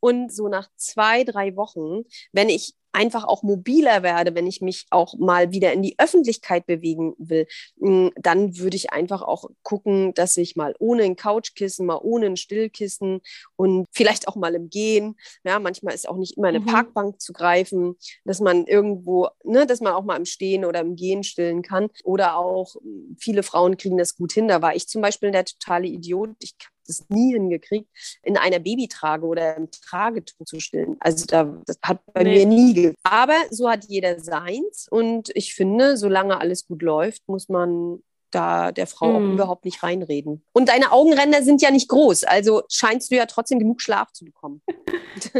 [0.00, 4.86] Und so nach zwei, drei Wochen, wenn ich einfach auch mobiler werde, wenn ich mich
[4.90, 7.46] auch mal wieder in die Öffentlichkeit bewegen will,
[7.76, 12.26] mm, dann würde ich einfach auch gucken, dass ich mal ohne ein Couchkissen, mal ohne
[12.26, 13.20] ein Stillkissen
[13.56, 16.66] und vielleicht auch mal im Gehen, ja, manchmal ist auch nicht immer eine mhm.
[16.66, 20.96] Parkbank zu greifen, dass man irgendwo, ne, dass man auch mal im Stehen oder im
[20.96, 24.48] Gehen stillen kann oder auch mm, viele Frauen kriegen das gut hin.
[24.48, 26.30] Da war ich zum Beispiel der totale Idiot.
[26.40, 26.56] Ich
[26.88, 27.88] das nie hingekriegt,
[28.22, 30.96] in einer Babytrage oder im Tragetuch zu stillen.
[31.00, 32.44] Also da, das hat bei nee.
[32.44, 32.98] mir nie geklappt.
[33.02, 34.88] Aber so hat jeder seins.
[34.90, 39.34] Und ich finde, solange alles gut läuft, muss man da der Frau auch mhm.
[39.34, 40.44] überhaupt nicht reinreden.
[40.52, 44.24] Und deine Augenränder sind ja nicht groß, also scheinst du ja trotzdem genug Schlaf zu
[44.24, 44.62] bekommen.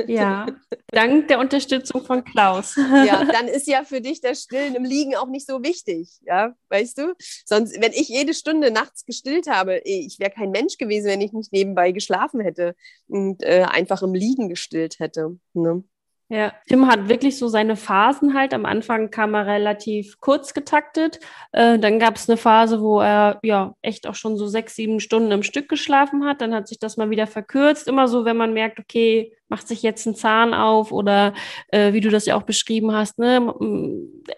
[0.07, 0.47] Ja,
[0.91, 2.77] dank der Unterstützung von Klaus.
[3.07, 6.55] Ja, dann ist ja für dich das Stillen im Liegen auch nicht so wichtig, ja,
[6.69, 7.15] weißt du?
[7.45, 11.33] Sonst, wenn ich jede Stunde nachts gestillt habe, ich wäre kein Mensch gewesen, wenn ich
[11.33, 12.75] nicht nebenbei geschlafen hätte
[13.07, 15.39] und äh, einfach im Liegen gestillt hätte.
[15.55, 15.85] Ne?
[16.31, 18.53] Ja, Tim hat wirklich so seine Phasen halt.
[18.53, 21.21] Am Anfang kam er relativ kurz getaktet.
[21.53, 25.01] Äh, dann gab es eine Phase, wo er ja echt auch schon so sechs, sieben
[25.01, 26.43] Stunden im Stück geschlafen hat.
[26.43, 27.89] Dann hat sich das mal wieder verkürzt.
[27.89, 31.35] Immer so, wenn man merkt, okay, macht sich jetzt ein Zahn auf oder
[31.69, 33.55] äh, wie du das ja auch beschrieben hast, ne,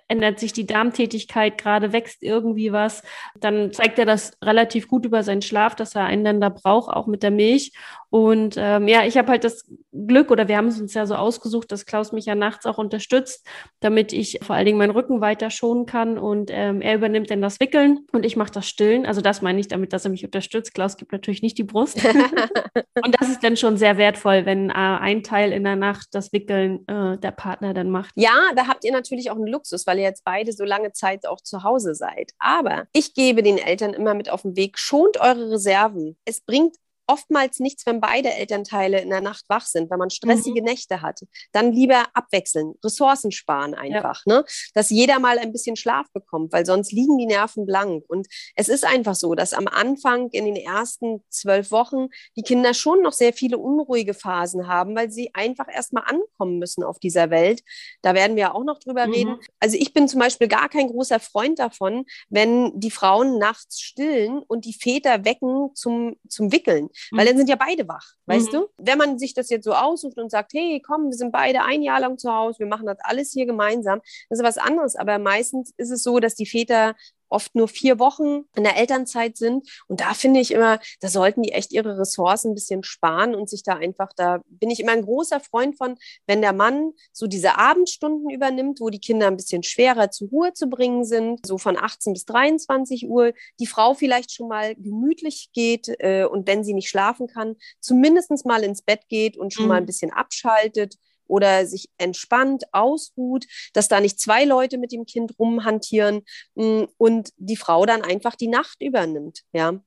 [0.08, 3.02] ändert sich die Darmtätigkeit gerade, wächst irgendwie was,
[3.38, 6.94] dann zeigt er das relativ gut über seinen Schlaf, dass er einen dann da braucht,
[6.94, 7.72] auch mit der Milch.
[8.10, 11.14] Und ähm, ja, ich habe halt das Glück oder wir haben es uns ja so
[11.14, 13.46] ausgesucht, dass Klaus mich ja nachts auch unterstützt,
[13.78, 17.40] damit ich vor allen Dingen meinen Rücken weiter schonen kann und ähm, er übernimmt dann
[17.40, 19.06] das Wickeln und ich mache das Stillen.
[19.06, 20.74] Also das meine ich damit, dass er mich unterstützt.
[20.74, 22.04] Klaus gibt natürlich nicht die Brust.
[23.04, 26.32] und das ist dann schon sehr wertvoll, wenn äh, ein Teil in der Nacht das
[26.32, 28.12] Wickeln äh, der Partner dann macht.
[28.14, 31.26] Ja, da habt ihr natürlich auch einen Luxus, weil ihr jetzt beide so lange Zeit
[31.26, 32.32] auch zu Hause seid.
[32.38, 36.16] Aber ich gebe den Eltern immer mit auf den Weg, schont eure Reserven.
[36.24, 36.76] Es bringt
[37.10, 40.66] oftmals nichts, wenn beide Elternteile in der Nacht wach sind, wenn man stressige mhm.
[40.66, 41.20] Nächte hat.
[41.52, 44.36] Dann lieber abwechseln, Ressourcen sparen einfach, ja.
[44.36, 44.44] ne?
[44.74, 48.04] dass jeder mal ein bisschen Schlaf bekommt, weil sonst liegen die Nerven blank.
[48.06, 52.74] Und es ist einfach so, dass am Anfang in den ersten zwölf Wochen die Kinder
[52.74, 57.30] schon noch sehr viele unruhige Phasen haben, weil sie einfach erstmal ankommen müssen auf dieser
[57.30, 57.62] Welt.
[58.02, 59.12] Da werden wir auch noch drüber mhm.
[59.12, 59.36] reden.
[59.58, 64.38] Also ich bin zum Beispiel gar kein großer Freund davon, wenn die Frauen nachts stillen
[64.46, 67.28] und die Väter wecken zum, zum Wickeln, weil mhm.
[67.28, 68.56] dann sind ja beide wach, weißt mhm.
[68.56, 68.68] du?
[68.78, 71.82] Wenn man sich das jetzt so aussucht und sagt, hey, komm, wir sind beide ein
[71.82, 74.96] Jahr lang zu Hause, wir machen das alles hier gemeinsam, das ist was anderes.
[74.96, 76.94] Aber meistens ist es so, dass die Väter
[77.30, 79.68] oft nur vier Wochen in der Elternzeit sind.
[79.88, 83.48] Und da finde ich immer, da sollten die echt ihre Ressourcen ein bisschen sparen und
[83.48, 87.26] sich da einfach, da bin ich immer ein großer Freund von, wenn der Mann so
[87.26, 91.58] diese Abendstunden übernimmt, wo die Kinder ein bisschen schwerer zur Ruhe zu bringen sind, so
[91.58, 96.64] von 18 bis 23 Uhr, die Frau vielleicht schon mal gemütlich geht äh, und wenn
[96.64, 99.68] sie nicht schlafen kann, zumindest mal ins Bett geht und schon mhm.
[99.68, 100.96] mal ein bisschen abschaltet
[101.30, 106.22] oder sich entspannt, ausruht, dass da nicht zwei Leute mit dem Kind rumhantieren
[106.54, 109.80] mh, mm, und die Frau dann einfach die Nacht übernimmt, ja.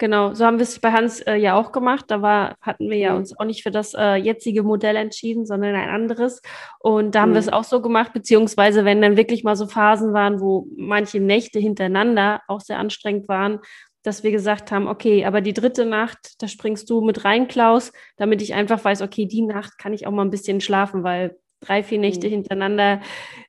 [0.00, 2.06] Genau, so haben wir es bei Hans äh, ja auch gemacht.
[2.08, 3.18] Da war, hatten wir ja mhm.
[3.18, 6.40] uns auch nicht für das äh, jetzige Modell entschieden, sondern ein anderes.
[6.78, 7.34] Und da haben mhm.
[7.34, 11.20] wir es auch so gemacht, beziehungsweise wenn dann wirklich mal so Phasen waren, wo manche
[11.20, 13.60] Nächte hintereinander auch sehr anstrengend waren,
[14.02, 17.92] dass wir gesagt haben, okay, aber die dritte Nacht, da springst du mit rein, Klaus,
[18.16, 21.38] damit ich einfach weiß, okay, die Nacht kann ich auch mal ein bisschen schlafen, weil
[21.60, 22.32] drei, vier Nächte mhm.
[22.32, 23.00] hintereinander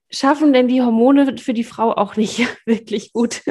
[0.09, 3.41] schaffen denn die Hormone für die Frau auch nicht wirklich gut.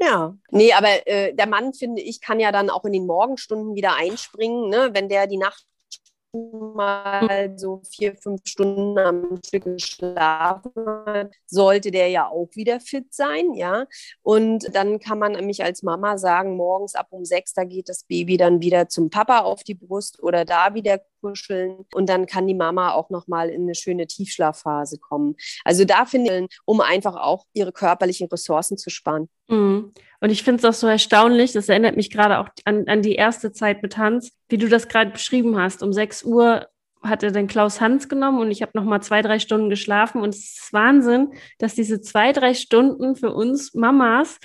[0.00, 3.74] Ja, nee, aber äh, der Mann, finde ich, kann ja dann auch in den Morgenstunden
[3.74, 4.90] wieder einspringen, ne?
[4.92, 5.64] wenn der die Nacht
[6.74, 10.72] mal so vier, fünf Stunden am Stück geschlafen
[11.06, 13.86] hat, sollte der ja auch wieder fit sein, ja.
[14.22, 18.04] Und dann kann man nämlich als Mama sagen, morgens ab um sechs, da geht das
[18.04, 22.46] Baby dann wieder zum Papa auf die Brust oder da wieder kuscheln und dann kann
[22.46, 25.36] die Mama auch noch mal in eine schöne Tiefschlafphase kommen.
[25.64, 29.28] Also da finde ich, um einfach auch ihre körperlichen Ressourcen zu sparen.
[29.48, 29.92] Mhm.
[30.20, 33.14] Und ich finde es auch so erstaunlich, das erinnert mich gerade auch an, an die
[33.14, 35.82] erste Zeit mit Hans, wie du das gerade beschrieben hast.
[35.82, 36.68] Um 6 Uhr
[37.02, 40.20] hat er dann Klaus Hans genommen und ich habe noch mal zwei, drei Stunden geschlafen.
[40.20, 44.38] Und es ist Wahnsinn, dass diese zwei, drei Stunden für uns Mamas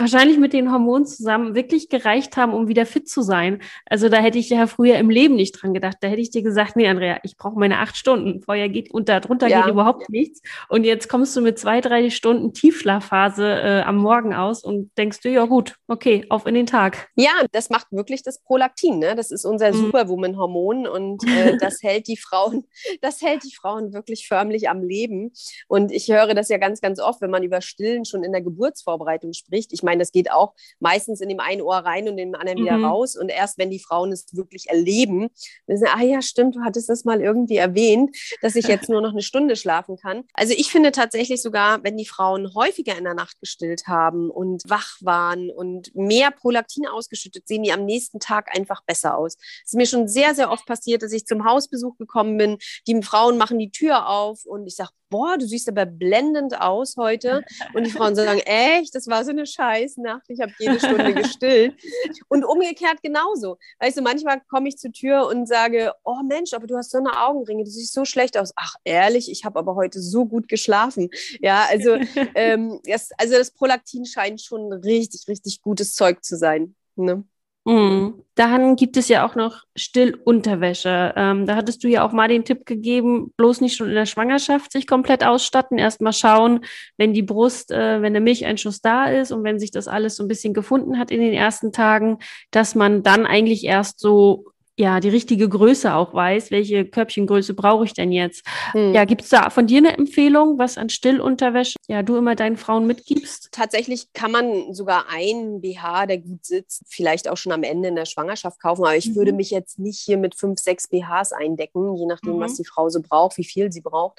[0.00, 3.60] wahrscheinlich mit den Hormonen zusammen wirklich gereicht haben, um wieder fit zu sein.
[3.86, 5.98] Also da hätte ich ja früher im Leben nicht dran gedacht.
[6.00, 8.42] Da hätte ich dir gesagt, nee, Andrea, ich brauche meine acht Stunden.
[8.42, 9.62] Vorher geht und darunter ja.
[9.62, 10.42] geht überhaupt nichts.
[10.68, 15.20] Und jetzt kommst du mit zwei, drei Stunden Tiefschlafphase äh, am Morgen aus und denkst
[15.20, 17.08] du, ja gut, okay, auf in den Tag.
[17.16, 18.98] Ja, das macht wirklich das Prolaktin.
[18.98, 19.14] Ne?
[19.14, 19.76] Das ist unser mhm.
[19.76, 22.64] Superwoman-Hormon und äh, das hält die Frauen,
[23.00, 25.32] das hält die Frauen wirklich förmlich am Leben.
[25.68, 28.42] Und ich höre das ja ganz, ganz oft, wenn man über Stillen schon in der
[28.42, 29.72] Geburtsvorbereitung spricht.
[29.72, 32.60] Ich meine, das geht auch meistens in dem einen Ohr rein und in dem anderen
[32.60, 32.64] mhm.
[32.64, 33.16] wieder raus.
[33.16, 35.28] Und erst wenn die Frauen es wirklich erleben,
[35.66, 39.12] wissen, ah ja, stimmt, du hattest das mal irgendwie erwähnt, dass ich jetzt nur noch
[39.12, 40.24] eine Stunde schlafen kann.
[40.34, 44.62] Also ich finde tatsächlich sogar, wenn die Frauen häufiger in der Nacht gestillt haben und
[44.68, 49.36] wach waren und mehr Prolaktin ausgeschüttet, sehen die am nächsten Tag einfach besser aus.
[49.64, 52.58] Es ist mir schon sehr, sehr oft passiert, dass ich zum Hausbesuch gekommen bin.
[52.86, 56.96] Die Frauen machen die Tür auf und ich sage, boah, du siehst aber blendend aus
[56.96, 57.44] heute.
[57.74, 61.74] Und die Frauen sagen, echt, das war so eine Scheißnacht, ich habe jede Stunde gestillt.
[62.28, 63.58] Und umgekehrt genauso.
[63.78, 66.98] Weißt du, manchmal komme ich zur Tür und sage, oh Mensch, aber du hast so
[66.98, 68.52] eine Augenringe, du siehst so schlecht aus.
[68.56, 71.10] Ach, ehrlich, ich habe aber heute so gut geschlafen.
[71.40, 71.96] Ja, also,
[72.34, 76.74] ähm, das, also das Prolaktin scheint schon richtig, richtig gutes Zeug zu sein.
[76.96, 77.24] Ne?
[77.70, 78.24] Mhm.
[78.34, 81.12] Dann gibt es ja auch noch Stillunterwäsche.
[81.14, 84.06] Ähm, da hattest du ja auch mal den Tipp gegeben, bloß nicht schon in der
[84.06, 85.78] Schwangerschaft sich komplett ausstatten.
[85.78, 86.64] Erstmal schauen,
[86.96, 90.24] wenn die Brust, äh, wenn der Milcheinschuss da ist und wenn sich das alles so
[90.24, 92.18] ein bisschen gefunden hat in den ersten Tagen,
[92.50, 94.46] dass man dann eigentlich erst so
[94.80, 98.46] ja, die richtige Größe auch weiß, welche Körbchengröße brauche ich denn jetzt?
[98.72, 98.94] Hm.
[98.94, 102.56] Ja, gibt es da von dir eine Empfehlung, was an Stillunterwäsche ja du immer deinen
[102.56, 103.50] Frauen mitgibst?
[103.52, 107.94] Tatsächlich kann man sogar einen BH, der gut sitzt, vielleicht auch schon am Ende in
[107.94, 109.16] der Schwangerschaft kaufen, aber ich mhm.
[109.16, 112.40] würde mich jetzt nicht hier mit fünf, sechs BHs eindecken, je nachdem, mhm.
[112.40, 114.18] was die Frau so braucht, wie viel sie braucht.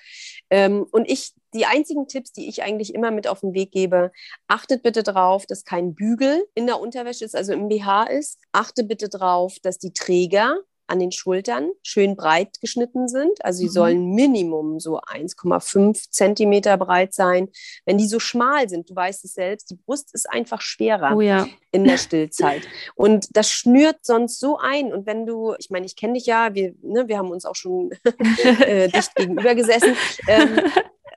[0.51, 4.11] Ähm, und ich die einzigen Tipps, die ich eigentlich immer mit auf den Weg gebe,
[4.47, 8.39] achtet bitte drauf, dass kein Bügel in der Unterwäsche ist, also im BH ist.
[8.51, 10.57] Achte bitte drauf, dass die Träger
[10.91, 13.43] an den Schultern schön breit geschnitten sind.
[13.45, 13.71] Also sie mhm.
[13.71, 17.47] sollen Minimum so 1,5 Zentimeter breit sein.
[17.85, 21.21] Wenn die so schmal sind, du weißt es selbst, die Brust ist einfach schwerer oh
[21.21, 21.47] ja.
[21.71, 22.63] in der Stillzeit.
[22.95, 24.93] Und das schnürt sonst so ein.
[24.93, 27.55] Und wenn du, ich meine, ich kenne dich ja, wir, ne, wir haben uns auch
[27.55, 27.91] schon
[28.59, 29.95] äh, dicht gegenüber gesessen.
[30.27, 30.59] Ähm,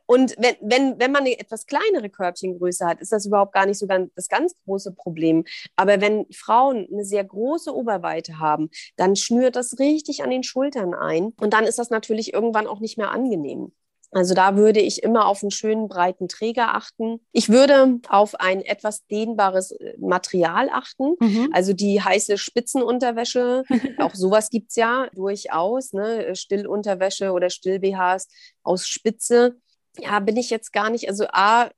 [0.06, 3.78] Und wenn, wenn, wenn man eine etwas kleinere Körbchengröße hat, ist das überhaupt gar nicht
[3.78, 5.44] so ganz, das ganz große Problem.
[5.76, 10.94] Aber wenn Frauen eine sehr große Oberweite haben, dann schnürt das richtig an den Schultern
[10.94, 11.32] ein.
[11.40, 13.72] Und dann ist das natürlich irgendwann auch nicht mehr angenehm.
[14.14, 17.20] Also da würde ich immer auf einen schönen breiten Träger achten.
[17.32, 21.16] Ich würde auf ein etwas dehnbares äh, Material achten.
[21.18, 21.50] Mhm.
[21.52, 23.64] Also die heiße Spitzenunterwäsche.
[23.98, 25.92] auch sowas gibt es ja durchaus.
[25.92, 26.36] Ne?
[26.36, 28.28] Stillunterwäsche oder Still-BHs
[28.62, 29.56] aus Spitze
[29.98, 31.70] ja, bin ich jetzt gar nicht, also A,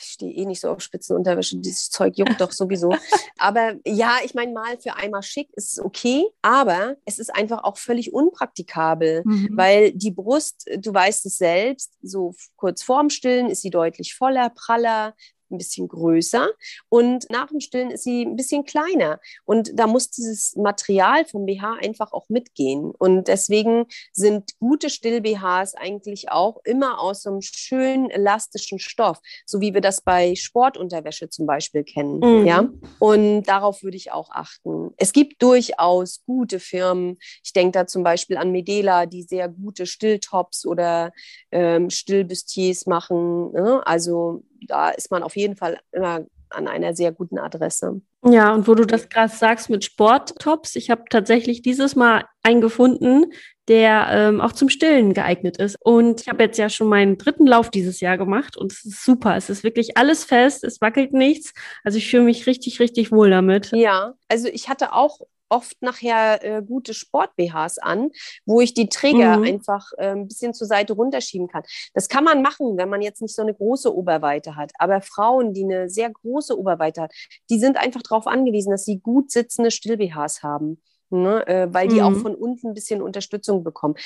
[0.00, 2.94] ich stehe eh nicht so auf Spitzenunterwäsche, dieses Zeug juckt doch sowieso.
[3.38, 7.76] Aber ja, ich meine, mal für einmal schick ist okay, aber es ist einfach auch
[7.76, 9.50] völlig unpraktikabel, mhm.
[9.54, 14.50] weil die Brust, du weißt es selbst, so kurz vorm Stillen ist sie deutlich voller,
[14.50, 15.14] praller,
[15.52, 16.48] ein bisschen größer
[16.88, 19.20] und nach dem Stillen ist sie ein bisschen kleiner.
[19.44, 22.92] Und da muss dieses Material vom BH einfach auch mitgehen.
[22.98, 29.60] Und deswegen sind gute Still-BHs eigentlich auch immer aus so einem schönen elastischen Stoff, so
[29.60, 32.18] wie wir das bei Sportunterwäsche zum Beispiel kennen.
[32.18, 32.46] Mhm.
[32.46, 32.68] Ja?
[32.98, 34.92] Und darauf würde ich auch achten.
[34.96, 37.18] Es gibt durchaus gute Firmen.
[37.44, 41.12] Ich denke da zum Beispiel an Medela, die sehr gute Stilltops oder
[41.50, 43.52] ähm, Stillbustiers machen.
[43.52, 43.82] Ne?
[43.86, 48.00] Also da ist man auf jeden Fall immer an einer sehr guten Adresse.
[48.24, 52.60] Ja, und wo du das gerade sagst mit Sporttops, ich habe tatsächlich dieses Mal einen
[52.60, 53.32] gefunden,
[53.68, 55.76] der ähm, auch zum Stillen geeignet ist.
[55.80, 59.04] Und ich habe jetzt ja schon meinen dritten Lauf dieses Jahr gemacht und es ist
[59.04, 59.36] super.
[59.36, 61.52] Es ist wirklich alles fest, es wackelt nichts.
[61.84, 63.70] Also ich fühle mich richtig, richtig wohl damit.
[63.72, 65.20] Ja, also ich hatte auch
[65.52, 68.10] oft nachher äh, gute Sport-BHs an,
[68.46, 69.44] wo ich die Träger mhm.
[69.44, 71.62] einfach äh, ein bisschen zur Seite runterschieben kann.
[71.94, 74.72] Das kann man machen, wenn man jetzt nicht so eine große Oberweite hat.
[74.78, 77.12] Aber Frauen, die eine sehr große Oberweite hat,
[77.50, 80.80] die sind einfach darauf angewiesen, dass sie gut sitzende Still-BHs haben.
[81.12, 82.02] Ne, äh, weil die mhm.
[82.02, 83.96] auch von unten ein bisschen Unterstützung bekommen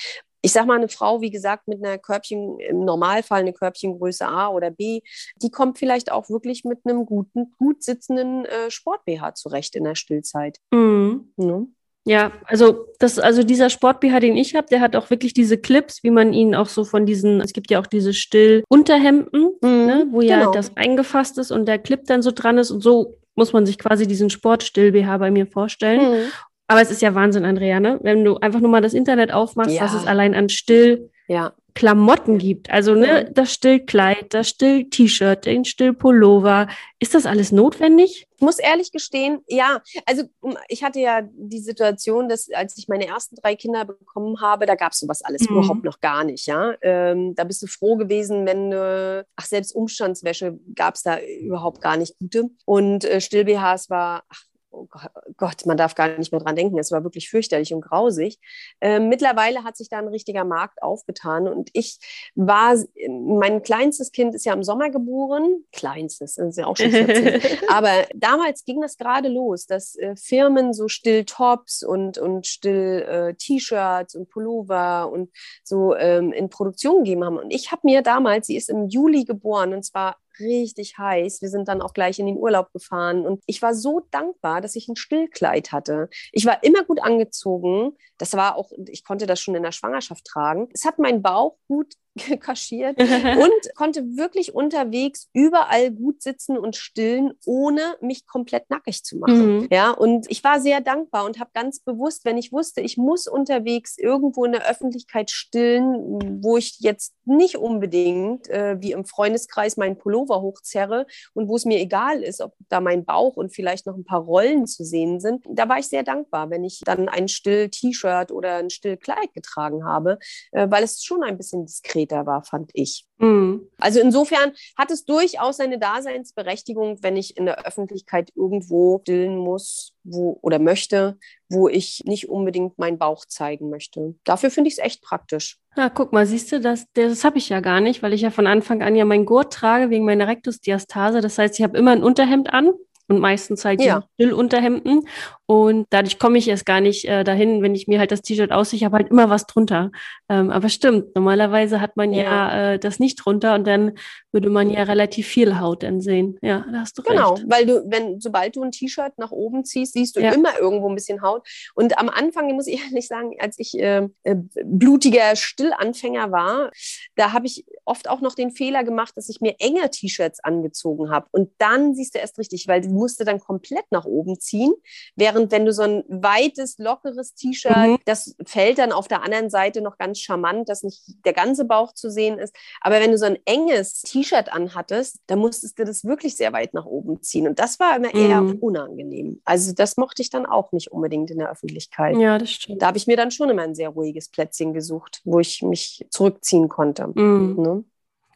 [0.47, 4.47] ich sage mal, eine Frau, wie gesagt, mit einer Körbchen, im Normalfall eine Körbchengröße A
[4.49, 5.01] oder B,
[5.43, 9.97] die kommt vielleicht auch wirklich mit einem guten, gut sitzenden äh, Sport-BH zurecht in der
[9.97, 10.61] Stillzeit.
[10.71, 11.33] Mhm.
[11.37, 11.67] Ne?
[12.05, 16.05] Ja, also das, also dieser Sport-BH, den ich habe, der hat auch wirklich diese Clips,
[16.05, 20.07] wie man ihn auch so von diesen, es gibt ja auch diese Still-Unterhemden, mhm, ne,
[20.13, 20.31] wo genau.
[20.31, 23.67] ja das eingefasst ist und der Clip dann so dran ist und so muss man
[23.67, 26.13] sich quasi diesen Sport-Still-BH bei mir vorstellen.
[26.13, 26.29] Mhm.
[26.69, 27.99] Aber es ist ja Wahnsinn, Andrea, ne?
[28.03, 29.83] Wenn du einfach nur mal das Internet aufmachst, ja.
[29.83, 31.53] was es allein an Still ja.
[31.77, 32.71] Klamotten gibt.
[32.71, 36.69] Also ne, das Stillkleid, das Still-T-Shirt, den Still-Pullover.
[36.99, 38.27] Ist das alles notwendig?
[38.35, 39.83] Ich muss ehrlich gestehen, ja.
[40.07, 40.25] Also
[40.69, 44.75] ich hatte ja die Situation, dass als ich meine ersten drei Kinder bekommen habe, da
[44.75, 45.57] gab es sowas alles mhm.
[45.57, 46.47] überhaupt noch gar nicht.
[46.47, 51.19] Ja, ähm, da bist du froh gewesen, wenn äh, ach selbst Umstandswäsche gab es da
[51.21, 54.45] überhaupt gar nicht gute und äh, Still BHs war ach,
[54.77, 54.89] oh
[55.37, 56.79] Gott, man darf gar nicht mehr dran denken.
[56.79, 58.39] Es war wirklich fürchterlich und grausig.
[58.81, 61.99] Ähm, mittlerweile hat sich da ein richtiger Markt aufgetan und ich
[62.35, 62.77] war,
[63.09, 65.65] mein kleinstes Kind ist ja im Sommer geboren.
[65.73, 67.41] Kleinstes, das ist ja auch schon 14.
[67.69, 73.05] Aber damals ging das gerade los, dass äh, Firmen so still Tops und, und still
[73.09, 75.31] äh, T-Shirts und Pullover und
[75.63, 77.39] so ähm, in Produktion gegeben haben.
[77.39, 81.43] Und ich habe mir damals, sie ist im Juli geboren und zwar richtig heiß.
[81.43, 84.77] Wir sind dann auch gleich in den Urlaub gefahren und ich war so dankbar, dass
[84.77, 86.09] ich ein Stillkleid hatte.
[86.33, 87.97] Ich war immer gut angezogen.
[88.19, 90.69] Das war auch, ich konnte das schon in der Schwangerschaft tragen.
[90.73, 91.95] Es hat meinen Bauch gut
[92.41, 99.19] kaschiert und konnte wirklich unterwegs überall gut sitzen und stillen, ohne mich komplett nackig zu
[99.19, 99.59] machen.
[99.59, 99.69] Mhm.
[99.71, 103.27] Ja, und ich war sehr dankbar und habe ganz bewusst, wenn ich wusste, ich muss
[103.27, 109.77] unterwegs irgendwo in der Öffentlichkeit stillen, wo ich jetzt nicht unbedingt äh, wie im Freundeskreis
[109.77, 113.87] meinen Pullover hochzerre und wo es mir egal ist, ob da mein Bauch und vielleicht
[113.87, 117.09] noch ein paar Rollen zu sehen sind, da war ich sehr dankbar, wenn ich dann
[117.09, 120.19] ein Still-T-Shirt oder ein Still-Kleid getragen habe,
[120.53, 123.07] äh, weil es schon ein bisschen diskret später war, fand ich.
[123.19, 123.69] Mhm.
[123.79, 129.93] Also insofern hat es durchaus seine Daseinsberechtigung, wenn ich in der Öffentlichkeit irgendwo stillen muss
[130.05, 134.15] wo, oder möchte, wo ich nicht unbedingt meinen Bauch zeigen möchte.
[134.25, 135.59] Dafür finde ich es echt praktisch.
[135.77, 138.31] Ja, guck mal, siehst du, das, das habe ich ja gar nicht, weil ich ja
[138.31, 141.21] von Anfang an ja meinen Gurt trage wegen meiner Rektusdiastase.
[141.21, 142.73] Das heißt, ich habe immer ein Unterhemd an
[143.09, 144.05] und meistens halt ja.
[144.15, 145.07] Stillunterhemden.
[145.47, 148.51] Und dadurch komme ich erst gar nicht äh, dahin, wenn ich mir halt das T-Shirt
[148.51, 149.93] ausziehe, ich habe halt immer was drunter.
[150.29, 153.93] Ähm, aber stimmt, normalerweise hat man ja, ja äh, das nicht drunter und dann
[154.33, 156.37] würde man ja relativ viel Haut dann sehen.
[156.43, 157.45] Ja, da hast du genau, recht.
[157.45, 160.33] Genau, weil du, wenn, sobald du ein T-Shirt nach oben ziehst, siehst du ja.
[160.33, 161.47] immer irgendwo ein bisschen Haut.
[161.75, 166.71] Und am Anfang, muss ich ehrlich sagen, als ich äh, äh, blutiger Stillanfänger war,
[167.15, 171.11] da habe ich oft auch noch den Fehler gemacht, dass ich mir enge T-Shirts angezogen
[171.11, 171.29] habe.
[171.31, 174.75] Und dann siehst du erst richtig, weil du musste dann komplett nach oben ziehen,
[175.15, 177.99] während Während wenn du so ein weites, lockeres T-Shirt, Mhm.
[178.07, 181.93] das fällt dann auf der anderen Seite noch ganz charmant, dass nicht der ganze Bauch
[181.93, 182.55] zu sehen ist.
[182.81, 186.73] Aber wenn du so ein enges T-Shirt anhattest, dann musstest du das wirklich sehr weit
[186.73, 187.47] nach oben ziehen.
[187.47, 188.55] Und das war immer eher Mhm.
[188.61, 189.43] unangenehm.
[189.45, 192.17] Also das mochte ich dann auch nicht unbedingt in der Öffentlichkeit.
[192.17, 192.81] Ja, das stimmt.
[192.81, 196.07] Da habe ich mir dann schon immer ein sehr ruhiges Plätzchen gesucht, wo ich mich
[196.11, 197.09] zurückziehen konnte.
[197.09, 197.57] Mhm.
[197.63, 197.85] Ne?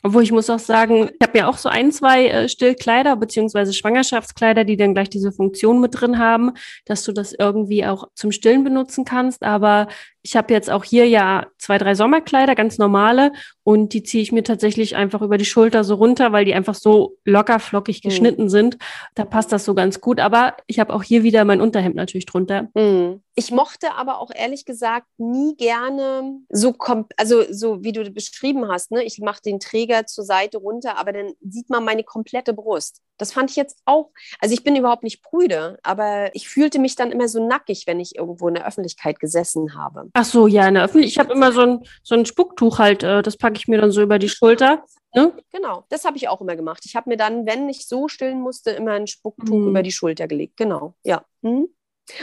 [0.02, 3.72] Obwohl ich muss auch sagen, ich habe ja auch so ein, zwei äh, Stillkleider beziehungsweise
[3.72, 6.52] Schwangerschaftskleider, die dann gleich diese Funktion mit drin haben,
[6.86, 9.42] dass du das irgendwie auch zum Stillen benutzen kannst.
[9.42, 9.88] Aber
[10.22, 14.32] ich habe jetzt auch hier ja zwei, drei Sommerkleider, ganz normale, und die ziehe ich
[14.32, 18.08] mir tatsächlich einfach über die Schulter so runter, weil die einfach so locker flockig Mhm.
[18.08, 18.78] geschnitten sind.
[19.14, 20.20] Da passt das so ganz gut.
[20.20, 22.68] Aber ich habe auch hier wieder mein Unterhemd natürlich drunter.
[22.74, 23.22] Mhm.
[23.36, 26.74] Ich mochte aber auch ehrlich gesagt nie gerne so,
[27.16, 29.02] also so wie du beschrieben hast, ne?
[29.02, 33.00] ich mache den Träger zur Seite runter, aber dann sieht man meine komplette Brust.
[33.16, 34.10] Das fand ich jetzt auch,
[34.40, 38.00] also ich bin überhaupt nicht prüde, aber ich fühlte mich dann immer so nackig, wenn
[38.00, 40.09] ich irgendwo in der Öffentlichkeit gesessen habe.
[40.12, 41.12] Ach so, ja, in der Öffentlich.
[41.12, 43.90] Ich habe immer so ein, so ein Spucktuch halt, äh, das packe ich mir dann
[43.92, 44.84] so über die Schulter.
[45.14, 45.32] Ne?
[45.52, 46.82] Genau, das habe ich auch immer gemacht.
[46.84, 49.68] Ich habe mir dann, wenn ich so stillen musste, immer ein Spucktuch Mhm.
[49.68, 50.56] über die Schulter gelegt.
[50.56, 51.24] Genau, ja.
[51.42, 51.68] Mhm.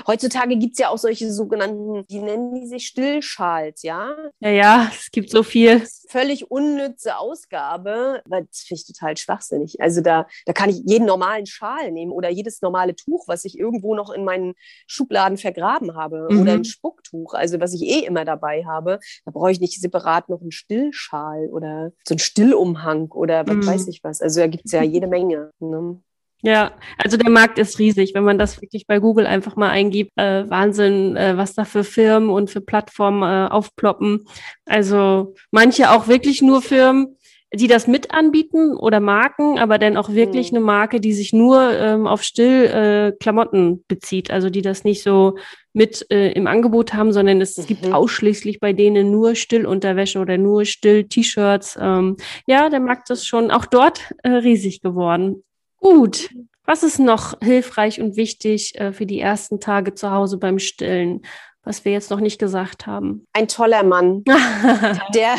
[0.05, 4.15] Heutzutage gibt es ja auch solche sogenannten, die nennen die sich Stillschals, ja.
[4.39, 5.85] Ja, ja, es gibt so viel.
[6.09, 9.81] Völlig unnütze Ausgabe, weil das finde ich total schwachsinnig.
[9.81, 13.57] Also da, da kann ich jeden normalen Schal nehmen oder jedes normale Tuch, was ich
[13.57, 14.53] irgendwo noch in meinen
[14.87, 16.41] Schubladen vergraben habe Mhm.
[16.41, 18.99] oder ein Spucktuch, also was ich eh immer dabei habe.
[19.25, 23.65] Da brauche ich nicht separat noch einen Stillschal oder so einen Stillumhang oder was Mhm.
[23.67, 24.21] weiß ich was.
[24.21, 25.51] Also da gibt es ja jede Menge.
[25.59, 26.01] Ne?
[26.43, 26.71] Ja,
[27.03, 30.11] also der Markt ist riesig, wenn man das wirklich bei Google einfach mal eingibt.
[30.17, 34.25] Äh, Wahnsinn, äh, was da für Firmen und für Plattformen äh, aufploppen.
[34.65, 37.17] Also manche auch wirklich nur Firmen,
[37.53, 40.57] die das mit anbieten oder Marken, aber dann auch wirklich Mhm.
[40.57, 45.01] eine Marke, die sich nur ähm, auf Still äh, Klamotten bezieht, also die das nicht
[45.01, 45.37] so
[45.73, 47.93] mit äh, im Angebot haben, sondern es gibt Mhm.
[47.93, 51.79] ausschließlich bei denen nur Stillunterwäsche oder nur Still-T-Shirts.
[51.81, 52.17] Ähm,
[52.47, 55.43] ja, der Markt ist schon auch dort äh, riesig geworden.
[55.89, 56.29] Gut.
[56.65, 61.21] Was ist noch hilfreich und wichtig äh, für die ersten Tage zu Hause beim Stillen,
[61.67, 63.27] was wir jetzt noch nicht gesagt haben?
[63.33, 64.23] Ein toller Mann,
[65.13, 65.35] der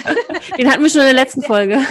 [0.59, 1.79] Den hatten wir schon in der letzten Folge.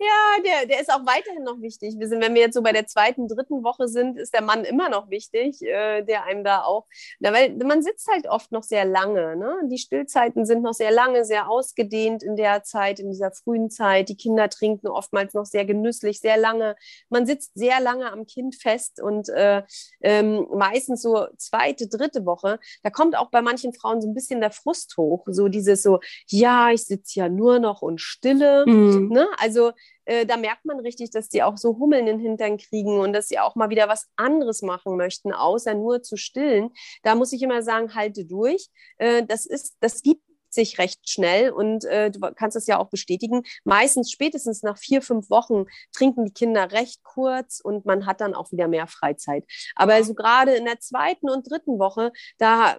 [0.00, 1.96] Ja, der, der ist auch weiterhin noch wichtig.
[1.98, 4.62] Wir sind, wenn wir jetzt so bei der zweiten, dritten Woche sind, ist der Mann
[4.62, 6.86] immer noch wichtig, äh, der einem da auch,
[7.18, 9.34] na, weil man sitzt halt oft noch sehr lange.
[9.34, 9.56] Ne?
[9.64, 14.08] Die Stillzeiten sind noch sehr lange, sehr ausgedehnt in der Zeit, in dieser frühen Zeit.
[14.08, 16.76] Die Kinder trinken oftmals noch sehr genüsslich, sehr lange.
[17.08, 19.64] Man sitzt sehr lange am Kind fest und äh,
[20.00, 24.40] ähm, meistens so zweite, dritte Woche, da kommt auch bei manchen Frauen so ein bisschen
[24.40, 25.24] der Frust hoch.
[25.28, 28.64] So dieses so, ja, ich sitze ja nur noch und stille.
[28.66, 29.08] Mhm.
[29.08, 29.26] Ne?
[29.38, 29.72] Also
[30.04, 33.12] äh, da merkt man richtig, dass die auch so Hummeln in den Hintern kriegen und
[33.12, 36.70] dass sie auch mal wieder was anderes machen möchten, außer nur zu stillen.
[37.02, 38.68] Da muss ich immer sagen, halte durch.
[38.96, 42.90] Äh, das ist, das gibt sich recht schnell und äh, du kannst es ja auch
[42.90, 43.42] bestätigen.
[43.64, 48.34] Meistens spätestens nach vier, fünf Wochen trinken die Kinder recht kurz und man hat dann
[48.34, 49.44] auch wieder mehr Freizeit.
[49.74, 52.76] Aber so gerade in der zweiten und dritten Woche, da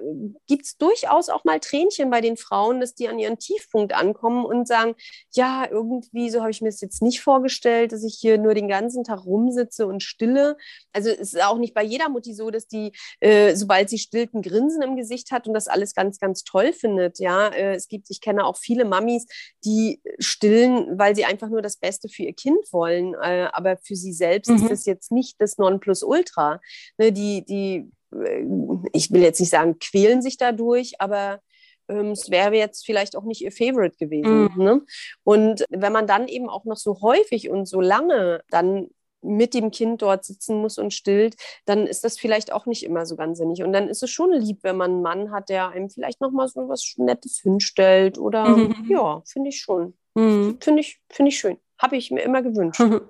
[0.47, 4.45] gibt es durchaus auch mal Tränchen bei den Frauen, dass die an ihren Tiefpunkt ankommen
[4.45, 4.95] und sagen,
[5.31, 8.67] ja, irgendwie, so habe ich mir das jetzt nicht vorgestellt, dass ich hier nur den
[8.67, 10.57] ganzen Tag rumsitze und stille.
[10.93, 14.33] Also es ist auch nicht bei jeder Mutti so, dass die, äh, sobald sie stillt,
[14.33, 17.19] ein Grinsen im Gesicht hat und das alles ganz, ganz toll findet.
[17.19, 19.25] Ja, äh, es gibt, ich kenne auch viele Mamis,
[19.65, 23.13] die stillen, weil sie einfach nur das Beste für ihr Kind wollen.
[23.15, 24.55] Äh, aber für sie selbst Mhm.
[24.57, 26.61] ist das jetzt nicht das Nonplusultra.
[26.97, 28.45] Ne, die, die, äh,
[28.93, 31.41] ich will jetzt nicht sagen, quälen sich dadurch, aber
[31.89, 34.49] ähm, es wäre jetzt vielleicht auch nicht ihr Favorite gewesen.
[34.55, 34.63] Mhm.
[34.63, 34.81] Ne?
[35.23, 38.89] Und wenn man dann eben auch noch so häufig und so lange dann
[39.21, 43.05] mit dem Kind dort sitzen muss und stillt, dann ist das vielleicht auch nicht immer
[43.05, 43.63] so ganz sinnig.
[43.63, 46.31] Und dann ist es schon lieb, wenn man einen Mann hat, der einem vielleicht noch
[46.31, 48.73] mal so was Nettes hinstellt oder Mhm.
[48.89, 49.93] ja, finde ich schon.
[50.15, 50.57] Mhm.
[50.61, 51.57] Finde ich, finde ich schön.
[51.81, 52.81] Habe ich mir immer gewünscht.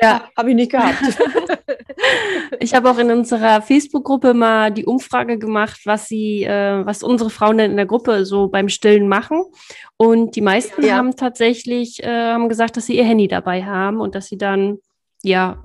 [0.00, 0.96] Ja, Habe ich nicht gehabt.
[2.60, 7.30] ich habe auch in unserer Facebook-Gruppe mal die Umfrage gemacht, was sie, äh, was unsere
[7.30, 9.44] Frauen denn in der Gruppe so beim Stillen machen.
[9.96, 10.96] Und die meisten Ja.
[10.96, 14.78] haben tatsächlich äh, haben gesagt, dass sie ihr Handy dabei haben und dass sie dann
[15.24, 15.56] ja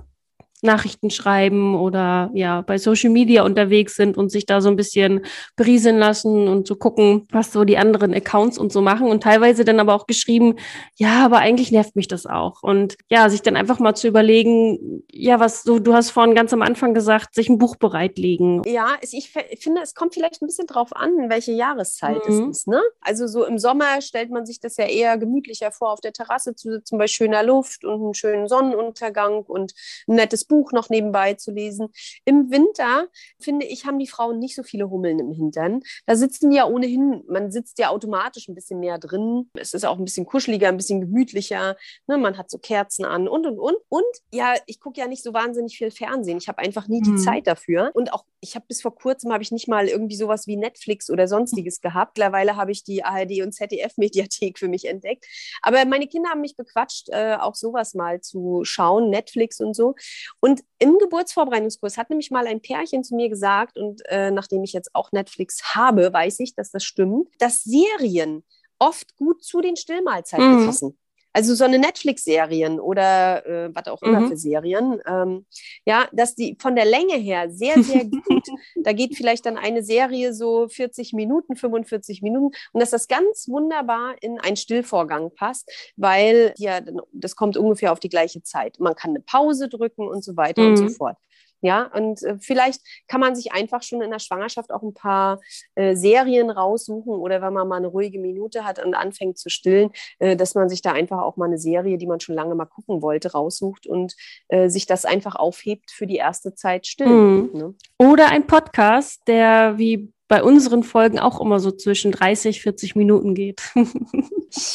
[0.62, 5.24] Nachrichten schreiben oder ja bei Social Media unterwegs sind und sich da so ein bisschen
[5.56, 9.64] berieseln lassen und so gucken, was so die anderen Accounts und so machen und teilweise
[9.64, 10.56] dann aber auch geschrieben,
[10.96, 15.02] ja, aber eigentlich nervt mich das auch und ja, sich dann einfach mal zu überlegen,
[15.10, 18.62] ja, was so du hast vorhin ganz am Anfang gesagt, sich ein Buch bereitlegen.
[18.66, 22.48] Ja, ich finde, es kommt vielleicht ein bisschen drauf an, welche Jahreszeit Mhm.
[22.50, 22.68] es ist.
[22.68, 22.80] Ne?
[23.00, 26.54] Also so im Sommer stellt man sich das ja eher gemütlicher vor, auf der Terrasse
[26.54, 29.72] zu sitzen bei schöner Luft und einem schönen Sonnenuntergang und
[30.08, 31.88] ein nettes Buch noch nebenbei zu lesen.
[32.26, 33.06] Im Winter,
[33.40, 35.80] finde ich, haben die Frauen nicht so viele Hummeln im Hintern.
[36.06, 39.48] Da sitzen die ja ohnehin, man sitzt ja automatisch ein bisschen mehr drin.
[39.54, 41.76] Es ist auch ein bisschen kuscheliger, ein bisschen gemütlicher.
[42.06, 42.18] Ne?
[42.18, 43.76] Man hat so Kerzen an und, und, und.
[43.88, 46.38] Und ja, ich gucke ja nicht so wahnsinnig viel Fernsehen.
[46.38, 47.18] Ich habe einfach nie die Mhm.
[47.18, 47.90] Zeit dafür.
[47.94, 51.10] Und auch, ich habe bis vor kurzem, habe ich nicht mal irgendwie sowas wie Netflix
[51.10, 52.18] oder sonstiges gehabt.
[52.18, 55.24] Mittlerweile habe ich die ARD und ZDF-Mediathek für mich entdeckt.
[55.62, 59.94] Aber meine Kinder haben mich bequatscht, äh, auch sowas mal zu schauen, Netflix und so.
[60.40, 64.72] Und im Geburtsvorbereitungskurs hat nämlich mal ein Pärchen zu mir gesagt, und äh, nachdem ich
[64.72, 68.44] jetzt auch Netflix habe, weiß ich, dass das stimmt, dass Serien
[68.78, 70.66] oft gut zu den Stillmahlzeiten Mhm.
[70.66, 70.98] passen.
[71.32, 74.26] Also so eine Netflix-Serien oder äh, was auch immer Mhm.
[74.26, 75.46] für Serien, ähm,
[75.86, 78.46] ja, dass die von der Länge her sehr, sehr gut,
[78.82, 83.46] da geht vielleicht dann eine Serie so 40 Minuten, 45 Minuten und dass das ganz
[83.48, 86.80] wunderbar in einen Stillvorgang passt, weil ja,
[87.12, 88.80] das kommt ungefähr auf die gleiche Zeit.
[88.80, 90.90] Man kann eine Pause drücken und so weiter und so Mhm.
[90.90, 91.16] fort.
[91.62, 95.40] Ja, und äh, vielleicht kann man sich einfach schon in der Schwangerschaft auch ein paar
[95.74, 99.90] äh, Serien raussuchen oder wenn man mal eine ruhige Minute hat und anfängt zu stillen,
[100.18, 102.66] äh, dass man sich da einfach auch mal eine Serie, die man schon lange mal
[102.66, 104.14] gucken wollte, raussucht und
[104.48, 107.42] äh, sich das einfach aufhebt für die erste Zeit stillen.
[107.42, 107.50] Mhm.
[107.52, 107.74] Ne?
[107.98, 113.34] Oder ein Podcast, der wie bei unseren Folgen auch immer so zwischen 30, 40 Minuten
[113.34, 113.62] geht.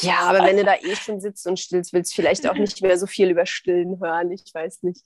[0.01, 2.81] Ja, aber wenn du da eh schon sitzt und stillst, willst du vielleicht auch nicht
[2.81, 4.31] mehr so viel über Stillen hören.
[4.31, 5.05] Ich weiß nicht.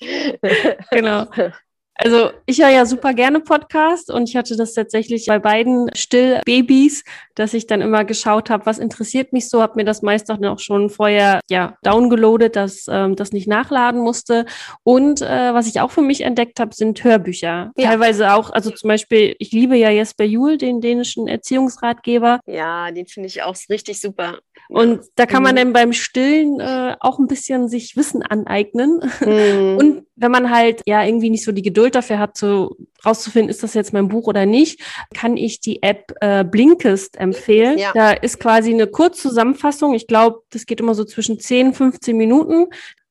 [0.92, 1.26] genau.
[2.02, 7.04] Also ich höre ja super gerne Podcast und ich hatte das tatsächlich bei beiden Stillbabys,
[7.36, 10.38] dass ich dann immer geschaut habe, was interessiert mich so, habe mir das meist auch
[10.38, 14.46] noch schon vorher ja downgeloadet, dass ähm, das nicht nachladen musste.
[14.84, 17.72] Und äh, was ich auch für mich entdeckt habe, sind Hörbücher.
[17.76, 17.90] Ja.
[17.90, 22.40] Teilweise auch, also zum Beispiel, ich liebe ja Jesper Juhl, den dänischen Erziehungsratgeber.
[22.46, 24.40] Ja, den finde ich auch richtig super.
[24.70, 25.58] Und da kann man Mhm.
[25.58, 29.02] dann beim Stillen äh, auch ein bisschen sich Wissen aneignen.
[29.20, 29.78] Mhm.
[29.80, 33.64] Und wenn man halt ja irgendwie nicht so die Geduld dafür hat, so rauszufinden, ist
[33.64, 34.82] das jetzt mein Buch oder nicht,
[35.16, 37.78] kann ich die App äh, Blinkist empfehlen.
[37.78, 37.92] Ja.
[37.94, 39.94] Da ist quasi eine Kurzzusammenfassung.
[39.94, 42.68] Ich glaube, das geht immer so zwischen 10, 15 Minuten.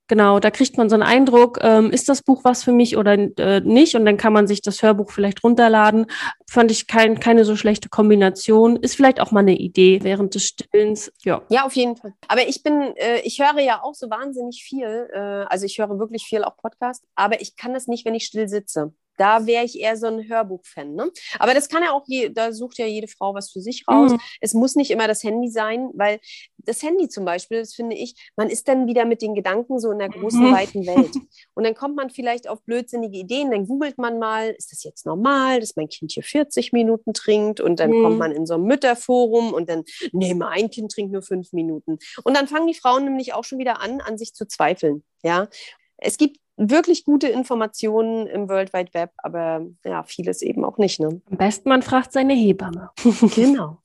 [0.09, 3.13] Genau, da kriegt man so einen Eindruck, ähm, ist das Buch was für mich oder
[3.13, 3.95] äh, nicht?
[3.95, 6.07] Und dann kann man sich das Hörbuch vielleicht runterladen.
[6.51, 8.77] Fand ich kein, keine so schlechte Kombination.
[8.77, 11.13] Ist vielleicht auch mal eine Idee während des Stillens.
[11.25, 11.43] Ja.
[11.51, 12.15] Ja, auf jeden Fall.
[12.27, 15.11] Aber ich bin, äh, ich höre ja auch so wahnsinnig viel.
[15.13, 18.25] Äh, also ich höre wirklich viel auch Podcast, aber ich kann das nicht, wenn ich
[18.25, 18.95] still sitze.
[19.19, 20.95] Da wäre ich eher so ein Hörbuch-Fan.
[20.95, 21.11] Ne?
[21.39, 24.13] Aber das kann ja auch, je, da sucht ja jede Frau was für sich raus.
[24.13, 24.19] Mhm.
[24.41, 26.21] Es muss nicht immer das Handy sein, weil
[26.57, 29.91] das Handy zum Beispiel, das finde ich, man ist dann wieder mit den Gedanken so
[29.91, 30.53] in der großen, Mhm.
[30.53, 31.17] weiten Welt.
[31.55, 35.05] Und dann kommt man vielleicht auf blödsinnige Ideen, dann googelt man mal, ist das jetzt
[35.07, 37.61] normal, dass mein Kind hier 40 Minuten trinkt?
[37.61, 38.03] Und dann Mhm.
[38.03, 41.99] kommt man in so ein Mütterforum und dann, nee, mein Kind trinkt nur fünf Minuten.
[42.25, 45.03] Und dann fangen die Frauen nämlich auch schon wieder an, an sich zu zweifeln.
[45.25, 45.49] Ja,
[45.97, 51.01] es gibt wirklich gute Informationen im World Wide Web, aber ja, vieles eben auch nicht.
[51.01, 51.21] Ne?
[51.31, 52.91] Am besten man fragt seine Hebamme.
[53.35, 53.79] Genau.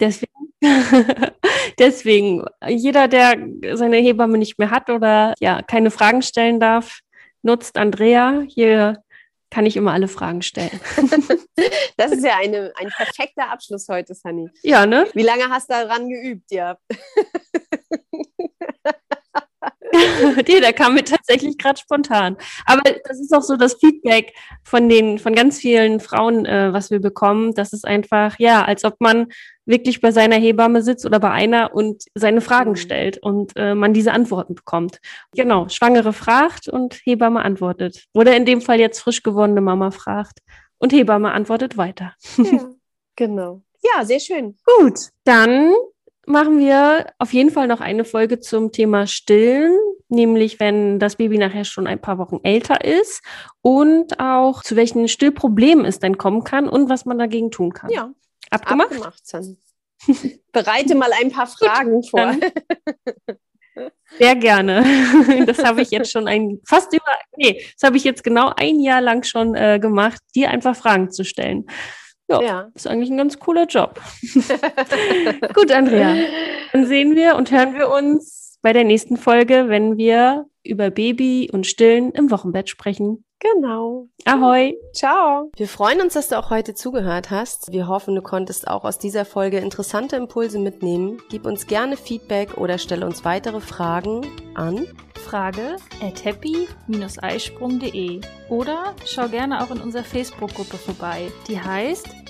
[0.00, 0.52] Deswegen,
[1.78, 3.36] deswegen, jeder, der
[3.74, 7.00] seine Hebamme nicht mehr hat oder ja keine Fragen stellen darf,
[7.42, 8.42] nutzt Andrea.
[8.48, 9.02] Hier
[9.50, 10.80] kann ich immer alle Fragen stellen.
[11.96, 14.48] Das ist ja eine, ein perfekter Abschluss heute, Sunny.
[14.62, 15.06] Ja, ne?
[15.14, 16.50] Wie lange hast du daran geübt?
[16.50, 16.78] Ja.
[20.48, 22.36] nee, der kam mir tatsächlich gerade spontan.
[22.66, 24.32] Aber das ist auch so das Feedback
[24.62, 27.54] von den, von ganz vielen Frauen, äh, was wir bekommen.
[27.54, 29.28] Das ist einfach, ja, als ob man
[29.66, 32.76] wirklich bei seiner Hebamme sitzt oder bei einer und seine Fragen Mhm.
[32.76, 34.98] stellt und äh, man diese Antworten bekommt.
[35.34, 38.06] Genau, Schwangere fragt und Hebamme antwortet.
[38.12, 40.40] Oder in dem Fall jetzt frisch gewordene Mama fragt
[40.78, 42.14] und Hebamme antwortet weiter.
[42.36, 42.70] ja.
[43.16, 43.62] Genau.
[43.82, 44.56] Ja, sehr schön.
[44.64, 45.72] Gut, dann
[46.26, 49.76] machen wir auf jeden Fall noch eine Folge zum Thema Stillen,
[50.08, 53.22] nämlich wenn das Baby nachher schon ein paar Wochen älter ist
[53.62, 57.90] und auch zu welchen Stillproblemen es dann kommen kann und was man dagegen tun kann.
[57.90, 58.10] Ja,
[58.50, 58.90] Abgemacht?
[58.92, 59.56] abgemacht, Sunny.
[60.52, 62.20] Bereite mal ein paar Fragen vor.
[62.20, 62.40] dann-
[64.18, 64.84] Sehr gerne.
[65.46, 67.04] Das habe ich jetzt schon ein fast über,
[67.36, 71.10] nee, das habe ich jetzt genau ein Jahr lang schon äh, gemacht, dir einfach Fragen
[71.10, 71.66] zu stellen.
[72.30, 72.68] Ja, Ja.
[72.74, 74.00] ist eigentlich ein ganz cooler Job.
[75.54, 76.14] Gut, Andrea.
[76.72, 81.50] Dann sehen wir und hören wir uns bei der nächsten Folge, wenn wir über Baby
[81.52, 83.24] und Stillen im Wochenbett sprechen.
[83.38, 84.08] Genau.
[84.26, 84.76] Ahoi!
[84.92, 85.50] Ciao.
[85.56, 87.72] Wir freuen uns, dass du auch heute zugehört hast.
[87.72, 91.22] Wir hoffen, du konntest auch aus dieser Folge interessante Impulse mitnehmen.
[91.30, 94.86] Gib uns gerne Feedback oder stelle uns weitere Fragen an.
[95.14, 98.20] Frage at happy-eisprung.de
[98.50, 101.30] oder schau gerne auch in unserer Facebook-Gruppe vorbei.
[101.48, 102.08] Die heißt